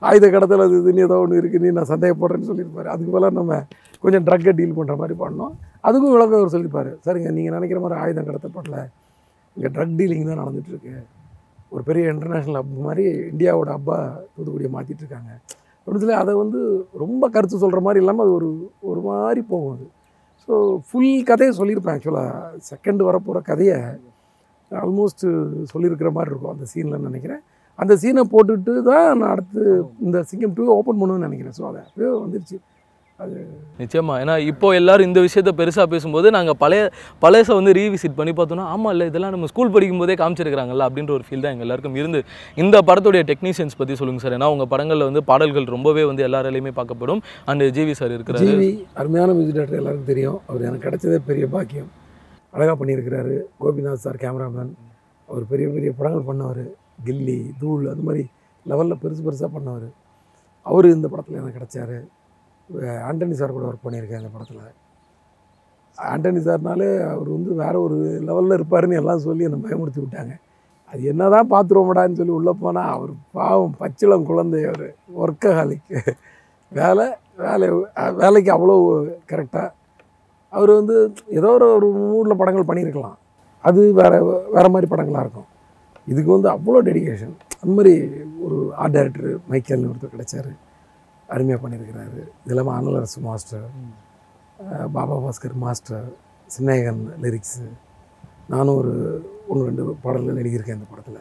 ஆயுத 0.09 0.29
கடத்தல் 0.35 0.65
அது 0.65 0.79
இதுன்னு 0.81 1.05
ஏதோ 1.07 1.17
ஒன்று 1.23 1.41
இருக்குன்னு 1.41 1.75
நான் 1.79 1.91
சந்தேகப்படுறேன்னு 1.93 2.49
சொல்லியிருப்பாரு. 2.51 2.89
அதுக்கு 2.93 3.11
போல 3.15 3.29
நம்ம 3.39 3.59
கொஞ்சம் 4.05 4.25
ட்ரக்கை 4.29 4.53
டீல் 4.59 4.77
பண்ணுற 4.79 4.95
மாதிரி 5.01 5.17
பண்ணோம். 5.23 5.53
அதுக்கும் 5.87 6.15
விளக்கம் 6.15 6.39
அவர் 6.41 6.53
சொல்லியிருப்பார். 6.55 6.91
சரிங்க 7.07 7.31
நீங்கள் 7.37 7.55
நினைக்கிற 7.57 7.81
மாதிரி 7.83 7.99
ஆயுதம் 8.03 8.27
கடத்தப்படல. 8.29 8.77
இங்கே 9.57 9.71
ட்ரக் 9.75 9.97
டீலிங் 9.99 10.27
தான் 10.31 10.41
நடந்துகிட்ருக்கு 10.43 10.95
ஒரு 11.75 11.83
பெரிய 11.87 12.11
இன்டர்நேஷ்னல் 12.13 12.57
ஹப் 12.59 12.75
மாதிரி 12.87 13.05
இந்தியாவோட 13.31 13.69
அப்பா 13.77 13.97
தூத்துக்குடியை 14.33 14.71
மாற்றிட்டுருக்காங்க 14.75 15.31
அப்படின்னு 15.79 16.03
சொல்லி 16.03 16.17
அதை 16.21 16.33
வந்து 16.43 16.59
ரொம்ப 17.03 17.23
கருத்து 17.35 17.63
சொல்கிற 17.63 17.79
மாதிரி 17.85 18.01
இல்லாமல் 18.03 18.25
அது 18.25 18.33
ஒரு 18.39 18.49
ஒரு 18.89 19.01
மாதிரி 19.09 19.41
போகும் 19.51 19.73
அது. 19.75 19.85
ஸோ 20.47 20.55
ஃபுல் 20.87 21.11
கதையை 21.29 21.53
சொல்லியிருப்பேன் 21.59 21.95
ஆக்சுவலாக 21.97 22.59
செகண்ட் 22.71 23.01
வரப்போகிற 23.09 23.39
கதையை 23.51 23.77
ஆல்மோஸ்ட் 24.71 25.25
சொல்லியிருக்கிற 25.71 26.09
மாதிரி 26.15 26.31
இருக்கும் 26.31 26.53
அந்த 26.53 26.65
சீனில் 26.71 27.05
நினைக்கிறேன். 27.09 27.41
அந்த 27.81 27.93
சீனை 28.01 28.23
போட்டுட்டு 28.33 28.73
தான் 28.89 29.07
நான் 29.19 29.31
அடுத்து 29.33 29.61
இந்த 30.05 30.17
சிங்கம் 30.29 30.55
டூ 30.57 30.63
ஓப்பன் 30.79 30.99
பண்ணணும்னு 31.01 31.27
நினைக்கிறேன். 31.27 31.55
ஸோ 31.59 31.63
அதை 31.69 31.79
அப்படியே 31.85 32.09
வந்துருச்சு. 32.23 32.57
அது 33.23 33.37
நிச்சயமா. 33.81 34.15
ஏன்னா 34.23 34.33
இப்போ 34.49 34.67
எல்லாரும் 34.79 35.07
இந்த 35.07 35.19
விஷயத்த 35.25 35.51
பெருசாக 35.59 35.85
பேசும்போது 35.93 36.27
நாங்கள் 36.35 36.57
பழைய 36.63 36.81
பழையசை 37.23 37.53
வந்து 37.59 37.71
ரீவிசிட் 37.77 38.15
பண்ணி 38.19 38.33
பார்த்தோம்னா 38.39 38.65
ஆமாம் 38.73 38.91
இல்லை 38.91 39.05
இதெல்லாம் 39.07 39.33
நம்ம 39.35 39.47
ஸ்கூல் 39.51 39.71
படிக்கும்போதே 39.75 40.15
காமிச்சிருக்காங்கல்ல 40.21 40.85
அப்படின்ற 40.87 41.11
ஒரு 41.17 41.23
ஃபீல் 41.27 41.43
தான் 41.43 41.53
எங்கள் 41.53 41.65
எல்லாருக்கும் 41.67 41.95
இருந்து. 41.95 42.19
இந்த 42.55 42.81
படத்துடைய 42.89 43.21
டெக்னீஷியன்ஸ் 43.31 43.77
பற்றி 43.77 43.95
சொல்லுங்கள் 43.95 44.23
சார் 44.25 44.35
ஏன்னா 44.37 44.49
உங்கள் 44.55 44.69
படங்களில் 44.73 45.07
வந்து 45.09 45.23
பாடல்கள் 45.23 45.65
ரொம்பவே 45.75 46.03
வந்து 46.03 46.25
எல்லாராலையுமே 46.27 46.73
பார்க்கப்படும். 46.79 47.21
அண்ட் 47.45 47.63
ஜிவி 47.77 47.91
சார் 47.91 48.13
இருக்கிறாரு. 48.17 48.49
ஜிவி 48.49 48.71
அருமையான 48.93 49.33
மியூசிக் 49.37 49.57
டேரக்டர் 49.57 49.79
எல்லாருக்கும் 49.81 50.11
தெரியும். 50.11 50.39
அவர் 50.47 50.67
எனக்கு 50.69 50.85
கிடைச்சதே 50.87 51.19
பெரிய 51.29 51.47
பாக்கியம். 51.55 51.89
அழகாக 52.51 52.75
பண்ணியிருக்கிறாரு. 52.81 53.37
கோபிநாத் 53.61 54.03
சார் 54.05 54.19
கேமராமேன் 54.25 54.71
அவர் 55.29 55.45
பெரிய 55.53 55.69
பெரிய 55.69 55.91
படங்கள் 56.01 56.27
பண்ணவர். 56.29 56.63
கில்லி 57.07 57.39
தூள் 57.59 57.87
அது 57.93 58.01
மாதிரி 58.01 58.23
லெவலில் 58.69 59.01
பெருசு 59.01 59.25
பெருசாக 59.29 59.49
பண்ணவர். 59.57 59.89
அவர் 60.61 60.85
இந்த 60.85 61.07
படத்தில் 61.07 61.39
எனக்கு 61.41 61.59
கிடைச்சாரு. 61.59 61.97
ஆண்டனி 63.09 63.35
சார் 63.39 63.55
கூட 63.55 63.65
ஒர்க் 63.69 63.85
பண்ணியிருக்கேன் 63.85 64.21
அந்த 64.21 64.31
படத்தில். 64.33 64.73
ஆண்டனி 65.97 66.41
சார்னாலே 66.47 66.89
அவர் 67.11 67.29
வந்து 67.35 67.51
வேறு 67.61 67.77
ஒரு 67.85 67.97
லெவலில் 68.27 68.57
இருப்பாருன்னு 68.57 68.99
எல்லாம் 69.01 69.23
சொல்லி 69.27 69.47
என்னை 69.47 69.59
பயமுறுத்தி 69.65 69.99
விட்டாங்க. 70.03 70.33
அது 70.91 71.01
என்னதான் 71.11 71.51
பார்த்துருவோம்டான்னு 71.53 72.19
சொல்லி 72.19 72.33
உள்ளே 72.39 72.53
போனால் 72.63 72.91
அவர் 72.95 73.13
பாவம் 73.37 73.73
பச்சிளம் 73.81 74.27
குழந்தை 74.29 74.59
அவர் 74.71 74.85
ஒர்க்கஹாலிக் 75.23 75.95
வேலை 76.71 77.07
வேலை 77.45 77.67
வேலைக்கு 78.21 78.51
அவ்வளோ 78.55 78.75
கரெக்டாக 79.31 79.67
அவர் 80.53 80.71
வந்து 80.79 80.95
ஏதோ 81.39 81.49
ஒரு 81.57 81.65
ஒரு 81.77 81.87
மூடில் 82.11 82.39
படங்கள் 82.41 82.69
பண்ணியிருக்கலாம். 82.69 83.17
அது 83.63 83.81
வேறு 83.99 84.17
வேறு 84.55 84.69
மாதிரி 84.73 84.87
படங்களாக 84.91 85.25
இருக்கும். 85.25 85.49
இதுக்கு 86.11 86.31
வந்து 86.35 86.49
அவ்வளோ 86.55 86.81
டெடிகேஷன் 86.87 87.35
அந்த 87.61 87.71
மாதிரி 87.77 87.93
ஒரு 88.45 88.57
ஆர்ட் 88.83 88.95
டைரக்டர் 88.97 89.29
மைக்கேல்னு 89.51 89.89
ஒருத்தர் 89.91 90.15
கிடைச்சாரு. 90.15 90.51
அருமையாக 91.35 91.59
பண்ணியிருக்கிறாரு. 91.63 92.19
இது 92.43 92.53
இல்லாமல் 92.53 92.75
Analarasu 92.77 93.21
master 93.27 93.65
Baba 94.95 95.15
Bhaskar 95.25 95.55
master 95.65 96.05
Snehan 96.55 97.01
lyrics 97.23 97.65
நானும் 98.53 98.77
ஒரு 98.81 98.93
ஒன்று 99.49 99.65
ரெண்டு 99.69 99.83
பாடல்கள் 100.05 100.39
எழுதியிருக்கேன் 100.43 100.77
இந்த 100.79 100.87
படத்தில். 100.91 101.19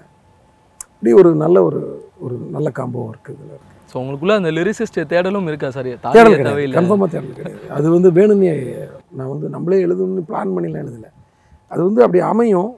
இப்படி 0.94 1.12
ஒரு 1.20 1.30
நல்ல 1.44 1.56
ஒரு 1.68 1.80
ஒரு 2.26 2.36
நல்ல 2.54 2.68
காம்போ 2.78 3.00
ஒர்க் 3.08 3.30
இதில் 3.32 3.50
இருக்குது 3.54 3.74
ஸோ 3.90 3.96
உங்களுக்குள்ள 4.00 4.34
அந்த 4.40 4.50
லிரிசிஸ்ட் 4.58 4.98
தேடலும் 5.10 5.48
இருக்கா 5.50 5.68
சார்? 5.74 5.88
தேடல் 6.14 6.38
கிடையாது. 6.38 6.76
கன்ஃபார்மாக 6.78 7.08
தேடல் 7.14 7.36
கிடையாது. 7.38 7.68
அது 7.76 7.86
வந்து 7.96 8.08
வேணும்னே 8.18 8.54
நான் 9.18 9.30
வந்து 9.32 9.46
நம்மளே 9.54 9.78
எழுதணும்னு 9.86 10.24
பிளான் 10.30 10.54
பண்ணிலாம் 10.56 10.82
எழுதலை. 10.84 11.10
அது 11.72 11.80
வந்து 11.88 12.00
அப்படி 12.06 12.20
அமையும். 12.30 12.70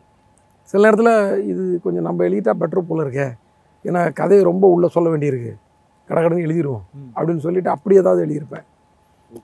சில 0.70 0.82
நேரத்தில் 0.86 1.14
இது 1.52 1.62
கொஞ்சம் 1.84 2.06
நம்ம 2.08 2.24
எழுதிட்டா 2.28 2.54
பெட்டர் 2.62 2.88
போல 2.90 3.04
இருக்கே. 3.06 3.28
ஏன்னா 3.84 4.00
கதையை 4.20 4.42
ரொம்ப 4.50 4.66
உள்ளே 4.74 4.88
சொல்ல 4.96 5.08
வேண்டியிருக்கு. 5.12 5.52
கடகடன்னு 6.08 6.46
எழுதிடுவோம். 6.48 6.84
அப்படின்னு 7.14 7.44
சொல்லிட்டு 7.46 7.70
அப்படி 7.70 7.96
ஏதாவது 7.96 8.26
எழுதியிருப்பேன். 8.26 8.66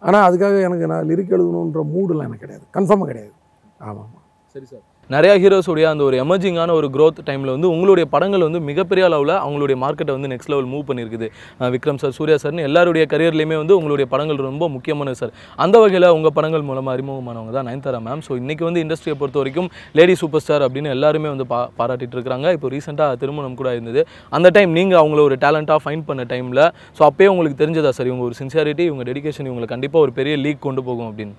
ஆனால் 0.01 0.33
அதுக்காக 0.33 0.63
எனக்கு 0.63 0.87
நான் 0.87 1.09
லிரிக் 1.09 1.35
எழுதணுன்ற 1.37 1.81
மூடுலாம் 1.95 2.27
எனக்கு 2.27 2.47
கிடையாது. 2.47 2.67
கன்ஃபார்மாக 2.73 3.07
கிடையாது. 3.07 3.33
ஆமாம் 3.79 3.97
ஆமாம் 3.97 4.23
சரி 4.47 4.65
சார். 4.65 4.81
நிறையா 5.11 5.35
ஹீரோஸுடைய 5.43 5.87
அந்த 5.93 6.03
ஒரு 6.09 6.17
எமர்ஜிங்கான 6.25 6.75
ஒரு 6.81 6.89
க்ரோத் 6.95 7.19
டைமில் 7.29 7.53
வந்து 7.55 7.69
உங்களுடைய 7.75 8.07
படங்கள் 8.15 8.45
வந்து 8.47 8.61
மிகப்பெரிய 8.69 9.05
அளவில் 9.09 9.35
அவங்களுடைய 9.45 9.77
மார்க்கெட்டை 9.83 10.13
வந்து 10.17 10.31
நெக்ஸ்ட் 10.33 10.51
லெவல் 10.53 10.69
மூவ் 10.73 10.85
பண்ணியிருக்குது 10.91 11.29
விக்ரம் 11.75 12.01
சார் 12.03 12.15
சூர்யா 12.19 12.37
சார்னு 12.43 12.67
எல்லாருடைய 12.69 13.07
கரியர்லையுமே 13.13 13.59
வந்து 13.63 13.77
உங்களுடைய 13.79 14.09
படங்கள் 14.15 14.41
ரொம்ப 14.51 14.69
முக்கியமானது 14.77 15.19
சார் 15.23 15.33
அந்த 15.65 15.77
வகையில் 15.85 16.09
உங்கள் 16.17 16.35
படங்கள் 16.39 16.67
மூலமாக 16.71 16.95
அறிமுகமானவங்க 16.97 17.55
தான் 17.59 17.69
நயன்தாரா 17.71 18.01
மேம் 18.07 18.25
ஸோ 18.29 18.33
இன்றைக்கி 18.43 18.65
வந்து 18.69 18.83
இண்டஸ்ட்ரியை 18.85 19.17
பொறுத்த 19.23 19.39
வரைக்கும் 19.43 19.69
லேடி 19.99 20.17
சூப்பர் 20.23 20.45
ஸ்டார் 20.45 20.65
அப்படின்னு 20.69 20.95
எல்லாருமே 20.97 21.31
வந்து 21.35 21.49
பா 21.53 21.61
பாராட்டிட்டு 21.79 22.17
இருக்காங்க. 22.19 22.47
இப்போ 22.57 22.69
ரீசெண்டாக 22.75 23.21
திருமணம் 23.23 23.59
கூட 23.61 23.71
இருந்தது 23.77 24.03
அந்த 24.39 24.51
டைம் 24.57 24.73
நீங்கள் 24.79 25.01
அவங்கள 25.03 25.23
ஒரு 25.29 25.39
டேலண்ட்டாக 25.45 25.81
ஃபைன் 25.85 26.05
பண்ண 26.09 26.25
டைமில் 26.33 26.65
ஸோ 26.99 27.03
அப்பயே 27.11 27.31
உங்களுக்கு 27.35 27.61
தெரிஞ்சதா 27.63 27.93
சார் 27.99 28.11
இவங்க 28.11 28.25
ஒரு 28.31 28.37
சின்சியாரிட்டி 28.41 28.85
இவங்க 28.91 29.05
டெடிக்கேஷன் 29.11 29.49
இவங்களை 29.51 29.69
கண்டிப்பாக 29.75 30.05
ஒரு 30.07 30.15
பெரிய 30.19 30.37
லீக் 30.45 30.67
கொண்டு 30.67 30.83
போகும் 30.89 31.09
அப்படின்னு. 31.11 31.35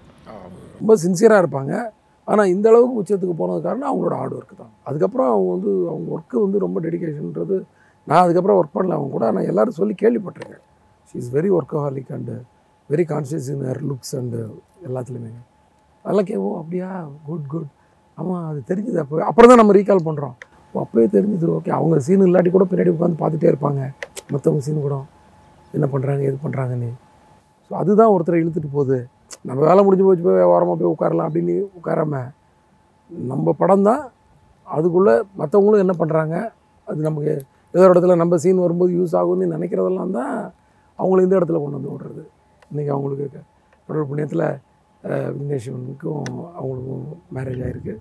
ரொம்ப 0.80 0.96
சின்சியராக 1.06 1.44
இருப்பாங்க. 1.44 1.74
ஆனால் 2.28 2.52
இந்த 2.54 2.66
அளவுக்கு 2.72 3.00
உச்சத்துக்கு 3.02 3.36
போனது 3.40 3.60
காரணம் 3.66 3.90
அவங்களோட 3.90 4.16
ஹார்ட் 4.20 4.36
ஒர்க் 4.38 4.54
தான். 4.62 4.72
அதுக்கப்புறம் 4.90 5.30
அவங்க 5.34 5.50
வந்து 5.56 5.72
அவங்க 5.92 6.08
ஒர்க்கு 6.16 6.38
வந்து 6.46 6.58
ரொம்ப 6.66 6.78
டெடிக்கேஷன்ன்றது 6.86 7.58
நான் 8.10 8.24
அதுக்கப்புறம் 8.26 8.58
ஒர்க் 8.60 8.76
பண்ணல 8.78 8.96
அவங்க 8.98 9.12
கூட. 9.16 9.26
ஆனால் 9.32 9.48
எல்லோரும் 9.52 9.78
சொல்லி 9.80 9.96
கேள்விப்பட்டிருக்கேன். 10.04 10.64
She 11.10 11.18
is 11.22 11.32
very 11.38 11.52
workaholic 11.58 12.12
and 12.18 12.36
very 12.90 13.06
conscious 13.12 13.50
in 13.54 13.64
her 13.70 13.82
looks 13.92 14.16
and 14.22 14.40
எல்லாத்துலேயுமே. 14.88 15.32
அதெல்லாம் 16.06 16.28
கே 16.30 16.36
ஓ 16.46 16.50
அப்படியா? 16.62 16.90
குட் 17.30 17.48
குட் 17.54 17.70
ஆமாம் 18.18 18.44
அது 18.50 18.60
தெரிஞ்சுது 18.72 19.00
அப்போ 19.04 19.24
அப்புறம் 19.30 19.52
தான் 19.52 19.62
நம்ம 19.62 19.74
ரீகால் 19.78 20.06
பண்ணுறோம் 20.10 20.36
ஓ 20.74 20.84
அப்போயே 20.84 21.08
தெரிஞ்சுது. 21.16 21.48
ஓகே 21.58 21.72
அவங்க 21.78 21.98
சீன் 22.08 22.26
இல்லாட்டி 22.28 22.52
கூட 22.56 22.66
பின்னாடி 22.72 22.92
உட்காந்து 22.96 23.22
பார்த்துட்டே 23.24 23.50
இருப்பாங்க. 23.54 23.82
மற்றவங்க 24.34 24.62
சீன் 24.68 24.86
கூட. 24.88 24.98
என்ன 25.76 25.86
பண்ணுறாங்க 25.94 26.24
எது 26.30 26.38
பண்ணுறாங்கன்னு 26.46 26.90
ஸோ 27.68 27.74
அதுதான் 27.82 28.12
ஒருத்தரை 28.16 28.38
இழுத்துட்டு 28.42 28.70
போகுது. 28.78 28.98
நம்ம 29.42 29.62
வேலை 29.62 29.84
முடிஞ்சு 29.84 30.06
போச்சு 30.06 30.24
போய் 30.24 30.44
ஓரமாக 30.44 30.76
போய் 30.76 30.94
உட்காரலாம் 30.94 31.28
அப்படின்னு 31.30 31.56
உட்காராம 31.78 32.16
நம்ம 33.10 33.54
படம் 33.54 33.84
தான். 33.84 34.04
அதுக்குள்ளே 34.68 35.14
மற்றவங்களும் 35.38 35.80
என்ன 35.80 35.94
பண்ணுறாங்க 36.00 36.36
அது 36.88 37.02
நமக்கு 37.02 37.34
ஏதோ 37.74 37.90
ஒரு 37.90 37.94
இடத்துல 37.94 38.16
நம்ம 38.16 38.38
சீன் 38.38 38.58
வரும்போது 38.58 38.94
யூஸ் 38.94 39.16
ஆகும்னு 39.16 39.56
நினைக்கிறதெல்லாம் 39.56 40.12
தான் 40.12 40.34
அவங்கள 41.00 41.22
இந்த 41.22 41.40
இடத்துல 41.40 41.60
கொண்டு 41.60 41.80
வந்து 41.80 41.94
விடுறது. 41.94 42.24
இன்றைக்கி 42.72 42.90
அவங்களுக்கு 42.90 43.30
க- 43.30 43.46
கடவுள் 43.88 44.08
புண்ணியத்தில் 44.08 44.46
விக்னேஸ்வரனுக்கும் 45.34 46.24
அவங்களுக்கும் 46.60 47.04
மேரேஜ் 47.34 47.64
ஆகிருக்கு 47.66 47.94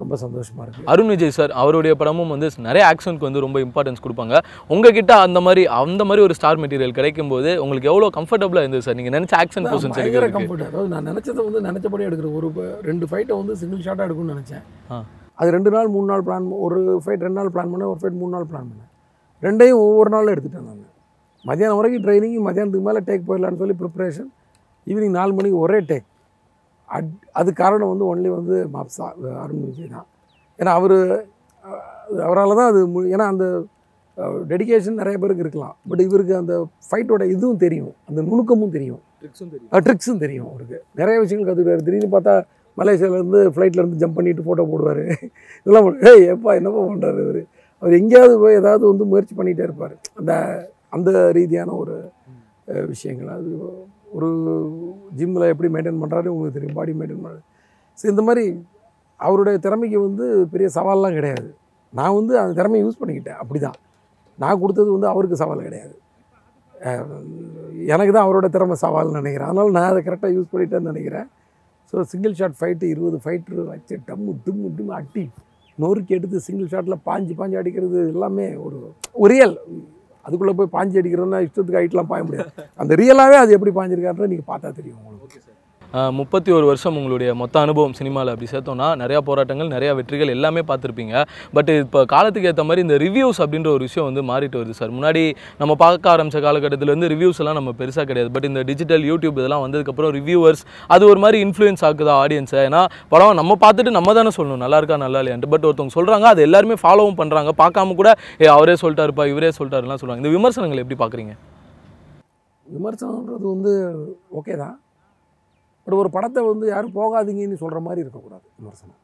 ரொம்ப 0.00 0.14
சந்தோஷமாக 0.22 0.64
இருக்குது 0.64 0.88
அருண் 0.92 1.10
விஜய் 1.12 1.34
சார் 1.36 1.52
அவருடைய 1.60 1.92
படமும் 2.00 2.32
வந்து 2.34 2.48
நிறைய 2.68 2.82
ஆக்ஷனுக்கு 2.90 3.26
வந்து 3.28 3.42
ரொம்ப 3.44 3.58
இம்பார்ட்டன்ஸ் 3.66 4.02
கொடுப்பாங்க. 4.04 4.34
உங்ககிட்ட 4.74 5.12
அந்த 5.26 5.38
மாதிரி 5.46 5.62
அந்த 5.82 6.04
மாதிரி 6.08 6.24
ஒரு 6.26 6.34
ஸ்டார் 6.38 6.60
மெட்டீரியல் 6.62 6.96
கிடைக்கும் 6.98 7.30
போது 7.34 7.50
உங்களுக்கு 7.64 7.90
எவ்வளோ 7.92 8.08
கம்ஃபர்டபுளாக 8.18 8.64
இருந்தது 8.64 8.84
சார்? 8.86 8.98
நீங்கள் 8.98 9.14
நினச்ச 9.16 9.34
ஆக்ஷன் 9.42 9.68
போர்ஷன்ஸ் 9.70 10.00
இருக்கு 10.02 10.32
கம்ஃபர்ட் 10.38 10.64
அதாவது 10.70 10.90
நான் 10.94 11.08
நினச்சதை 11.10 11.40
வந்து 11.48 11.62
நினச்சபடி 11.68 12.06
எடுக்கிற 12.08 12.30
ஒரு 12.40 12.48
ரெண்டு 12.88 13.06
ஃபைட்டை 13.12 13.36
வந்து 13.40 13.54
சிங்கிள் 13.60 13.84
ஷாட்டாக 13.86 14.06
எடுக்கணும்னு 14.08 14.34
நினச்சேன். 14.34 14.64
அது 15.40 15.48
ரெண்டு 15.56 15.70
நாள் 15.76 15.88
மூணு 15.94 16.06
நாள் 16.10 16.24
பிளான் 16.26 16.44
ஒரு 16.66 16.78
ஃபைட் 17.04 17.24
ரெண்டு 17.26 17.38
நாள் 17.40 17.50
பிளான் 17.54 17.72
பண்ணேன் 17.72 17.90
ஒரு 17.92 18.00
ஃபைட் 18.02 18.18
மூணு 18.20 18.32
நாள் 18.36 18.46
பிளான் 18.50 18.68
பண்ணேன். 18.70 18.90
ரெண்டையும் 19.42 19.80
ஒவ்வொரு 19.86 20.10
நாளும் 20.14 20.32
எடுத்துட்டேன் 20.34 20.66
நான். 20.68 20.84
மத்தியானம் 21.44 21.78
வரைக்கும் 21.78 22.04
ட்ரைனிங் 22.04 22.44
மத்தியானத்துக்கு 22.46 22.86
மேலே 22.88 23.00
டேக் 23.08 23.26
போயிடலான்னு 23.30 23.60
சொல்லி 23.62 23.76
ப்ரிப்பரேஷன் 23.82 24.30
ஈவினிங் 24.86 25.16
நாலு 25.18 25.32
மணிக்கு 25.38 25.58
ஒரே 25.64 25.78
டேக் 25.90 26.06
அட் 26.86 27.10
அது 27.32 27.52
காரணம் 27.52 27.88
வந்து 27.88 28.04
ஒன்லி 28.04 28.34
வந்து 28.34 28.68
மாப்சா 28.74 29.34
அருண் 29.36 29.64
விஜய் 29.64 29.88
தான். 29.88 30.06
ஏன்னா 30.58 30.72
அவர் 30.78 31.26
அவரால் 32.22 32.56
தான் 32.56 32.70
அது 32.70 32.80
மு- 32.88 33.08
ஏன்னா 33.08 33.26
அந்த 33.32 33.64
டெடிகேஷன் 34.48 35.00
நிறைய 35.00 35.18
பேருக்கு 35.18 35.42
இருக்கலாம். 35.42 35.76
பட் 35.88 36.00
இவருக்கு 36.00 36.36
அந்த 36.36 36.68
ஃபைட்டோட 36.90 37.24
இதுவும் 37.28 37.56
தெரியும். 37.56 37.92
அந்த 38.08 38.22
நுணுக்கமும் 38.22 38.70
தெரியும். 38.70 39.00
ட்ரிக்ஸும் 39.72 40.18
தெரியும். 40.18 40.48
அவருக்கு. 40.48 40.82
நிறைய 40.94 41.20
விஷயங்கள் 41.20 41.54
கற்றுக்கிட்டாரு 41.54 41.82
திடீர்னு 41.82 42.20
பார்த்தா 42.20 42.34
மலேசியாவிலேருந்து 42.76 43.40
ஃப்ளைட்லேருந்து 43.54 44.00
ஜம்ப் 44.02 44.14
பண்ணிட்டு 44.14 44.42
ஃபோட்டோ 44.42 44.68
போடுவார். 44.68 45.02
இதெல்லாம் 45.64 46.00
ஏய் 46.02 46.32
எப்பா 46.32 46.54
என்னப்பா 46.54 46.78
பண்ணுறாரு 46.78 47.22
இவர்? 47.22 47.44
அவர் 47.78 47.94
எங்கேயாவது 47.94 48.38
போய் 48.38 48.54
ஏதாவது 48.54 48.86
வந்து 48.86 49.04
முயற்சி 49.04 49.34
பண்ணிகிட்டே 49.34 49.62
இருப்பார். 49.62 49.96
அந்த 50.14 50.32
அந்த 50.88 51.32
ரீதியான 51.32 51.70
ஒரு 51.70 52.10
விஷயங்கள். 52.86 53.26
அது 53.26 53.50
ஒரு 54.16 54.28
ஜிம்மில் 55.18 55.50
எப்படி 55.52 55.68
மெயின்டைன் 55.74 56.00
பண்ணுறாரு 56.02 56.28
உங்களுக்கு 56.34 56.56
தெரியும் 56.58 56.78
பாடி 56.78 56.94
மெயின்டைன் 57.00 57.22
பண்ணுறது 57.24 57.44
ஸோ 57.98 58.04
இந்த 58.12 58.22
மாதிரி 58.28 58.44
அவருடைய 59.20 59.56
திறமைக்கு 59.66 59.98
வந்து 60.06 60.24
பெரிய 60.52 60.66
சவால்லாம் 60.78 61.16
கிடையாது. 61.18 61.48
நான் 61.92 62.16
வந்து 62.18 62.32
அந்த 62.40 62.52
திறமையை 62.58 62.82
யூஸ் 62.86 63.00
பண்ணிக்கிட்டேன் 63.02 63.38
அப்படி 63.42 63.60
தான் 63.66 63.78
நான் 64.38 64.60
கொடுத்தது 64.62 64.90
வந்து 64.96 65.08
அவருக்கு 65.12 65.36
சவால் 65.42 65.66
கிடையாது. 65.68 65.94
எனக்கு 67.92 68.12
தான் 68.16 68.26
அவரோட 68.26 68.46
திறமை 68.56 68.76
சவால்னு 68.84 69.20
நினைக்கிறேன். 69.20 69.48
அதனால் 69.50 69.74
நான் 69.76 69.90
அதை 69.92 70.00
கரெக்டாக 70.08 70.32
யூஸ் 70.36 70.52
பண்ணிட்டேன்னு 70.52 70.90
நினைக்கிறேன். 70.92 71.26
ஸோ 71.90 72.02
சிங்கிள் 72.12 72.36
ஷாட் 72.38 72.58
ஃபைட்டு 72.60 72.86
இருபது 72.94 73.18
ஃபைட்ரு 73.24 73.64
வச்சு 73.72 73.96
டம்மு 74.08 74.32
டிம்மு 74.46 74.68
டிம்மு 74.78 74.94
அட்டி 75.00 75.24
நொறுக்கி 75.78 76.12
எடுத்து 76.18 76.38
சிங்கிள் 76.46 76.70
ஷாட்டில் 76.72 77.02
பாஞ்சு 77.08 77.32
பாஞ்சு 77.38 77.58
அடிக்கிறது 77.60 77.98
எல்லாமே 78.14 78.46
ஒரு 78.66 78.78
ஒரியல் 79.24 79.56
அதுக்குள்ளே 80.26 80.54
போய் 80.60 80.74
பாஞ்சு 80.76 80.98
அடிக்கிறதுனா 81.00 81.40
இஷ்டத்துக்கு 81.46 81.80
ஹைட்லாம் 81.80 82.10
பாய 82.12 82.22
முடியாது. 82.28 82.50
அந்த 82.82 82.92
ரியலாகவே 83.02 83.38
அது 83.42 83.56
எப்படி 83.58 83.74
பாஞ்சிருக்காருன்னு 83.78 84.32
நீங்கள் 84.32 84.50
பார்த்தா 84.52 84.74
தெரியும் 84.80 85.02
உங்களுக்கு. 85.10 85.38
முப்பத்தி 86.18 86.50
ஒரு 86.58 86.66
வருஷம் 86.70 86.96
உங்களுடைய 87.00 87.30
மொத்த 87.40 87.54
அனுபவம் 87.64 87.94
சினிமாவில் 87.98 88.30
அப்படி 88.32 88.48
சேர்த்தோன்னா 88.52 88.88
நிறையா 89.02 89.20
போராட்டங்கள் 89.28 89.70
நிறையா 89.74 89.92
வெற்றிகள் 89.98 90.32
எல்லாமே 90.36 90.62
பார்த்துருப்பீங்க. 90.70 91.14
பட் 91.56 91.70
இப்போ 91.84 92.00
காலத்துக்கு 92.14 92.48
ஏற்ற 92.50 92.64
மாதிரி 92.68 92.84
இந்த 92.86 92.96
ரிவ்யூஸ் 93.04 93.40
அப்படின்ற 93.44 93.70
ஒரு 93.76 93.84
விஷயம் 93.88 94.08
வந்து 94.08 94.24
மாறிட்டு 94.30 94.58
வருது 94.60 94.76
சார். 94.80 94.92
முன்னாடி 94.98 95.22
நம்ம 95.62 95.76
பார்க்க 95.84 96.12
ஆரம்பிச்ச 96.14 96.40
காலகட்டத்தில் 96.46 96.92
வந்து 96.94 97.10
ரிவ்யூஸ் 97.14 97.40
எல்லாம் 97.42 97.58
நம்ம 97.60 97.74
பெருசாக 97.80 98.06
கிடையாது. 98.10 98.30
பட் 98.36 98.48
இந்த 98.50 98.62
டிஜிட்டல் 98.70 99.06
யூடியூப் 99.10 99.40
இதெல்லாம் 99.40 99.64
வந்ததுக்கப்புறம் 99.66 100.12
ரிவ்யூவர்ஸ் 100.18 100.64
அது 100.96 101.04
ஒரு 101.12 101.22
மாதிரி 101.26 101.40
இன்ஃப்ளூயன்ஸ் 101.46 101.84
ஆகுதா 101.90 102.16
ஆடியன்ஸை 102.24 102.60
ஏன்னா 102.68 102.82
படம் 103.14 103.38
நம்ம 103.42 103.58
பார்த்துட்டு 103.66 103.96
நம்ம 103.98 104.14
தானே 104.20 104.32
சொல்லணும் 104.38 104.64
நல்லா 104.66 104.80
இருக்கா 104.82 105.02
நல்லா 105.06 105.20
இல்லையான்ட்டு. 105.22 105.52
பட் 105.54 105.66
ஒருத்தவங்க 105.68 105.96
சொல்கிறாங்க 105.98 106.28
அது 106.34 106.46
எல்லாருமே 106.48 106.78
ஃபாலோவும் 106.84 107.18
பண்ணுறாங்க 107.22 107.52
பார்க்காம 107.62 107.94
கூட 108.00 108.10
ஏ 108.44 108.48
அவரே 108.56 108.76
சொல்லிட்டாருப்பா 108.82 109.26
இவரே 109.34 109.52
சொல்லிட்டாருலாம் 109.58 110.00
சொல்கிறாங்க 110.02 110.22
இந்த 110.24 110.34
விமர்சனங்கள் 110.38 110.82
எப்படி 110.84 110.98
பார்க்குறீங்க? 111.02 111.34
விமர்சனன்றது 112.66 113.46
வந்து 113.54 113.72
ஓகே 114.38 114.54
தான். 114.62 114.76
பட் 115.86 115.98
ஒரு 116.02 116.10
படத்தை 116.16 116.40
வந்து 116.52 116.66
யாரும் 116.74 116.94
போகாதீங்கன்னு 117.00 117.58
சொல்கிற 117.62 117.80
மாதிரி 117.86 118.00
இருக்கக்கூடாது 118.04 118.46
விமர்சனம். 118.60 118.98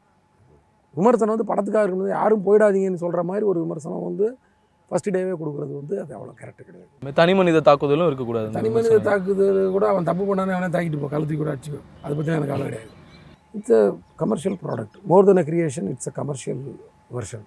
விமர்சனம் 0.95 1.33
வந்து 1.35 1.49
படத்துக்காக 1.51 1.83
இருக்கணும் 1.85 2.15
யாரும் 2.17 2.43
போயிடாதீங்கன்னு 2.47 3.03
சொல்கிற 3.03 3.21
மாதிரி 3.29 3.45
ஒரு 3.51 3.59
விமர்சனம் 3.65 4.03
வந்து 4.09 4.25
ஃபஸ்ட் 4.91 5.09
டேவே 5.15 5.35
கொடுக்குறது 5.41 5.73
வந்து 5.79 5.95
அது 6.01 6.11
அவ்வளோ 6.17 6.33
கரெக்ட் 6.41 6.65
கிடையாது. 6.67 7.13
தனி 7.19 7.33
மனித 7.39 7.61
தாக்குதலும் 7.69 8.09
இருக்கக்கூடாது 8.09 8.49
தனி 8.57 8.69
மனித. 8.75 8.97
தாக்குதல் 9.07 9.61
கூட 9.75 9.85
அவன் 9.91 10.09
தப்பு 10.09 10.23
பண்ணானே 10.29 10.53
அவனே 10.57 10.69
தாக்கிட்டு 10.75 10.99
போ 11.03 11.09
கழுத்துக்கு 11.13 11.41
கூட 11.43 11.51
அடிச்சுக்கோ. 11.53 11.79
அதை 12.03 12.13
பற்றி 12.17 12.33
எனக்கு 12.35 12.53
கவலை 12.53 12.67
கிடையாது. 12.67 12.91
It's 13.57 13.73
a 13.79 13.81
commercial 14.21 14.57
product 14.63 14.97
more 15.11 15.25
than 15.29 15.41
a 15.43 15.45
creation 15.49 15.87
it's 15.93 16.09
a 16.11 16.13
commercial 16.19 16.61
version 17.17 17.45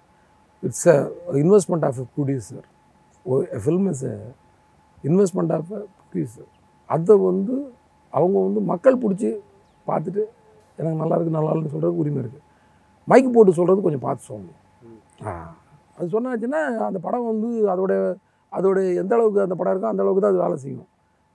it's 0.63 0.85
a 0.95 0.97
investment 1.43 1.85
of 1.89 1.99
a 2.03 2.07
producer 2.17 2.65
film 3.65 3.87
is 3.93 4.03
a 4.11 4.15
investment 5.03 5.53
of 5.59 5.71
a 5.79 5.81
producer 6.01 6.49
அதை 6.89 7.15
வந்து 7.29 7.55
அவங்க 8.17 8.37
வந்து 8.47 8.61
மக்கள் 8.71 9.01
பிடிச்சி 9.03 9.29
பார்த்துட்டு 9.87 10.21
எனக்கு 10.79 10.97
நல்லா 11.01 11.15
இருக்குது 11.15 11.37
நல்லா 11.37 11.51
இல்லைன்னு 11.51 11.73
சொல்கிறதுக்கு 11.73 12.03
உரிமை 12.03 12.19
இருக்குது 12.23 12.43
மைக் 13.07 13.33
போட்டு 13.35 13.51
சொல்கிறது 13.59 13.85
கொஞ்சம் 13.85 14.05
பார்த்து 14.05 14.27
சொல்லணும் 14.29 14.57
ஆ. 15.25 15.33
அது 15.97 16.07
சொன்னாச்சுன்னா 16.13 16.59
அந்த 16.87 16.99
படம் 17.05 17.27
வந்து 17.29 17.47
அதோட 17.73 17.93
அதோடைய 18.53 18.87
எந்த 19.01 19.13
அளவுக்கு 19.17 19.39
அந்த 19.45 19.55
படம் 19.59 19.73
இருக்கோ 19.73 19.89
அந்த 19.91 20.01
அளவுக்கு 20.03 20.23
தான் 20.23 20.33
அது 20.33 20.43
வேலை 20.43 20.57
செய்யும். 20.63 20.87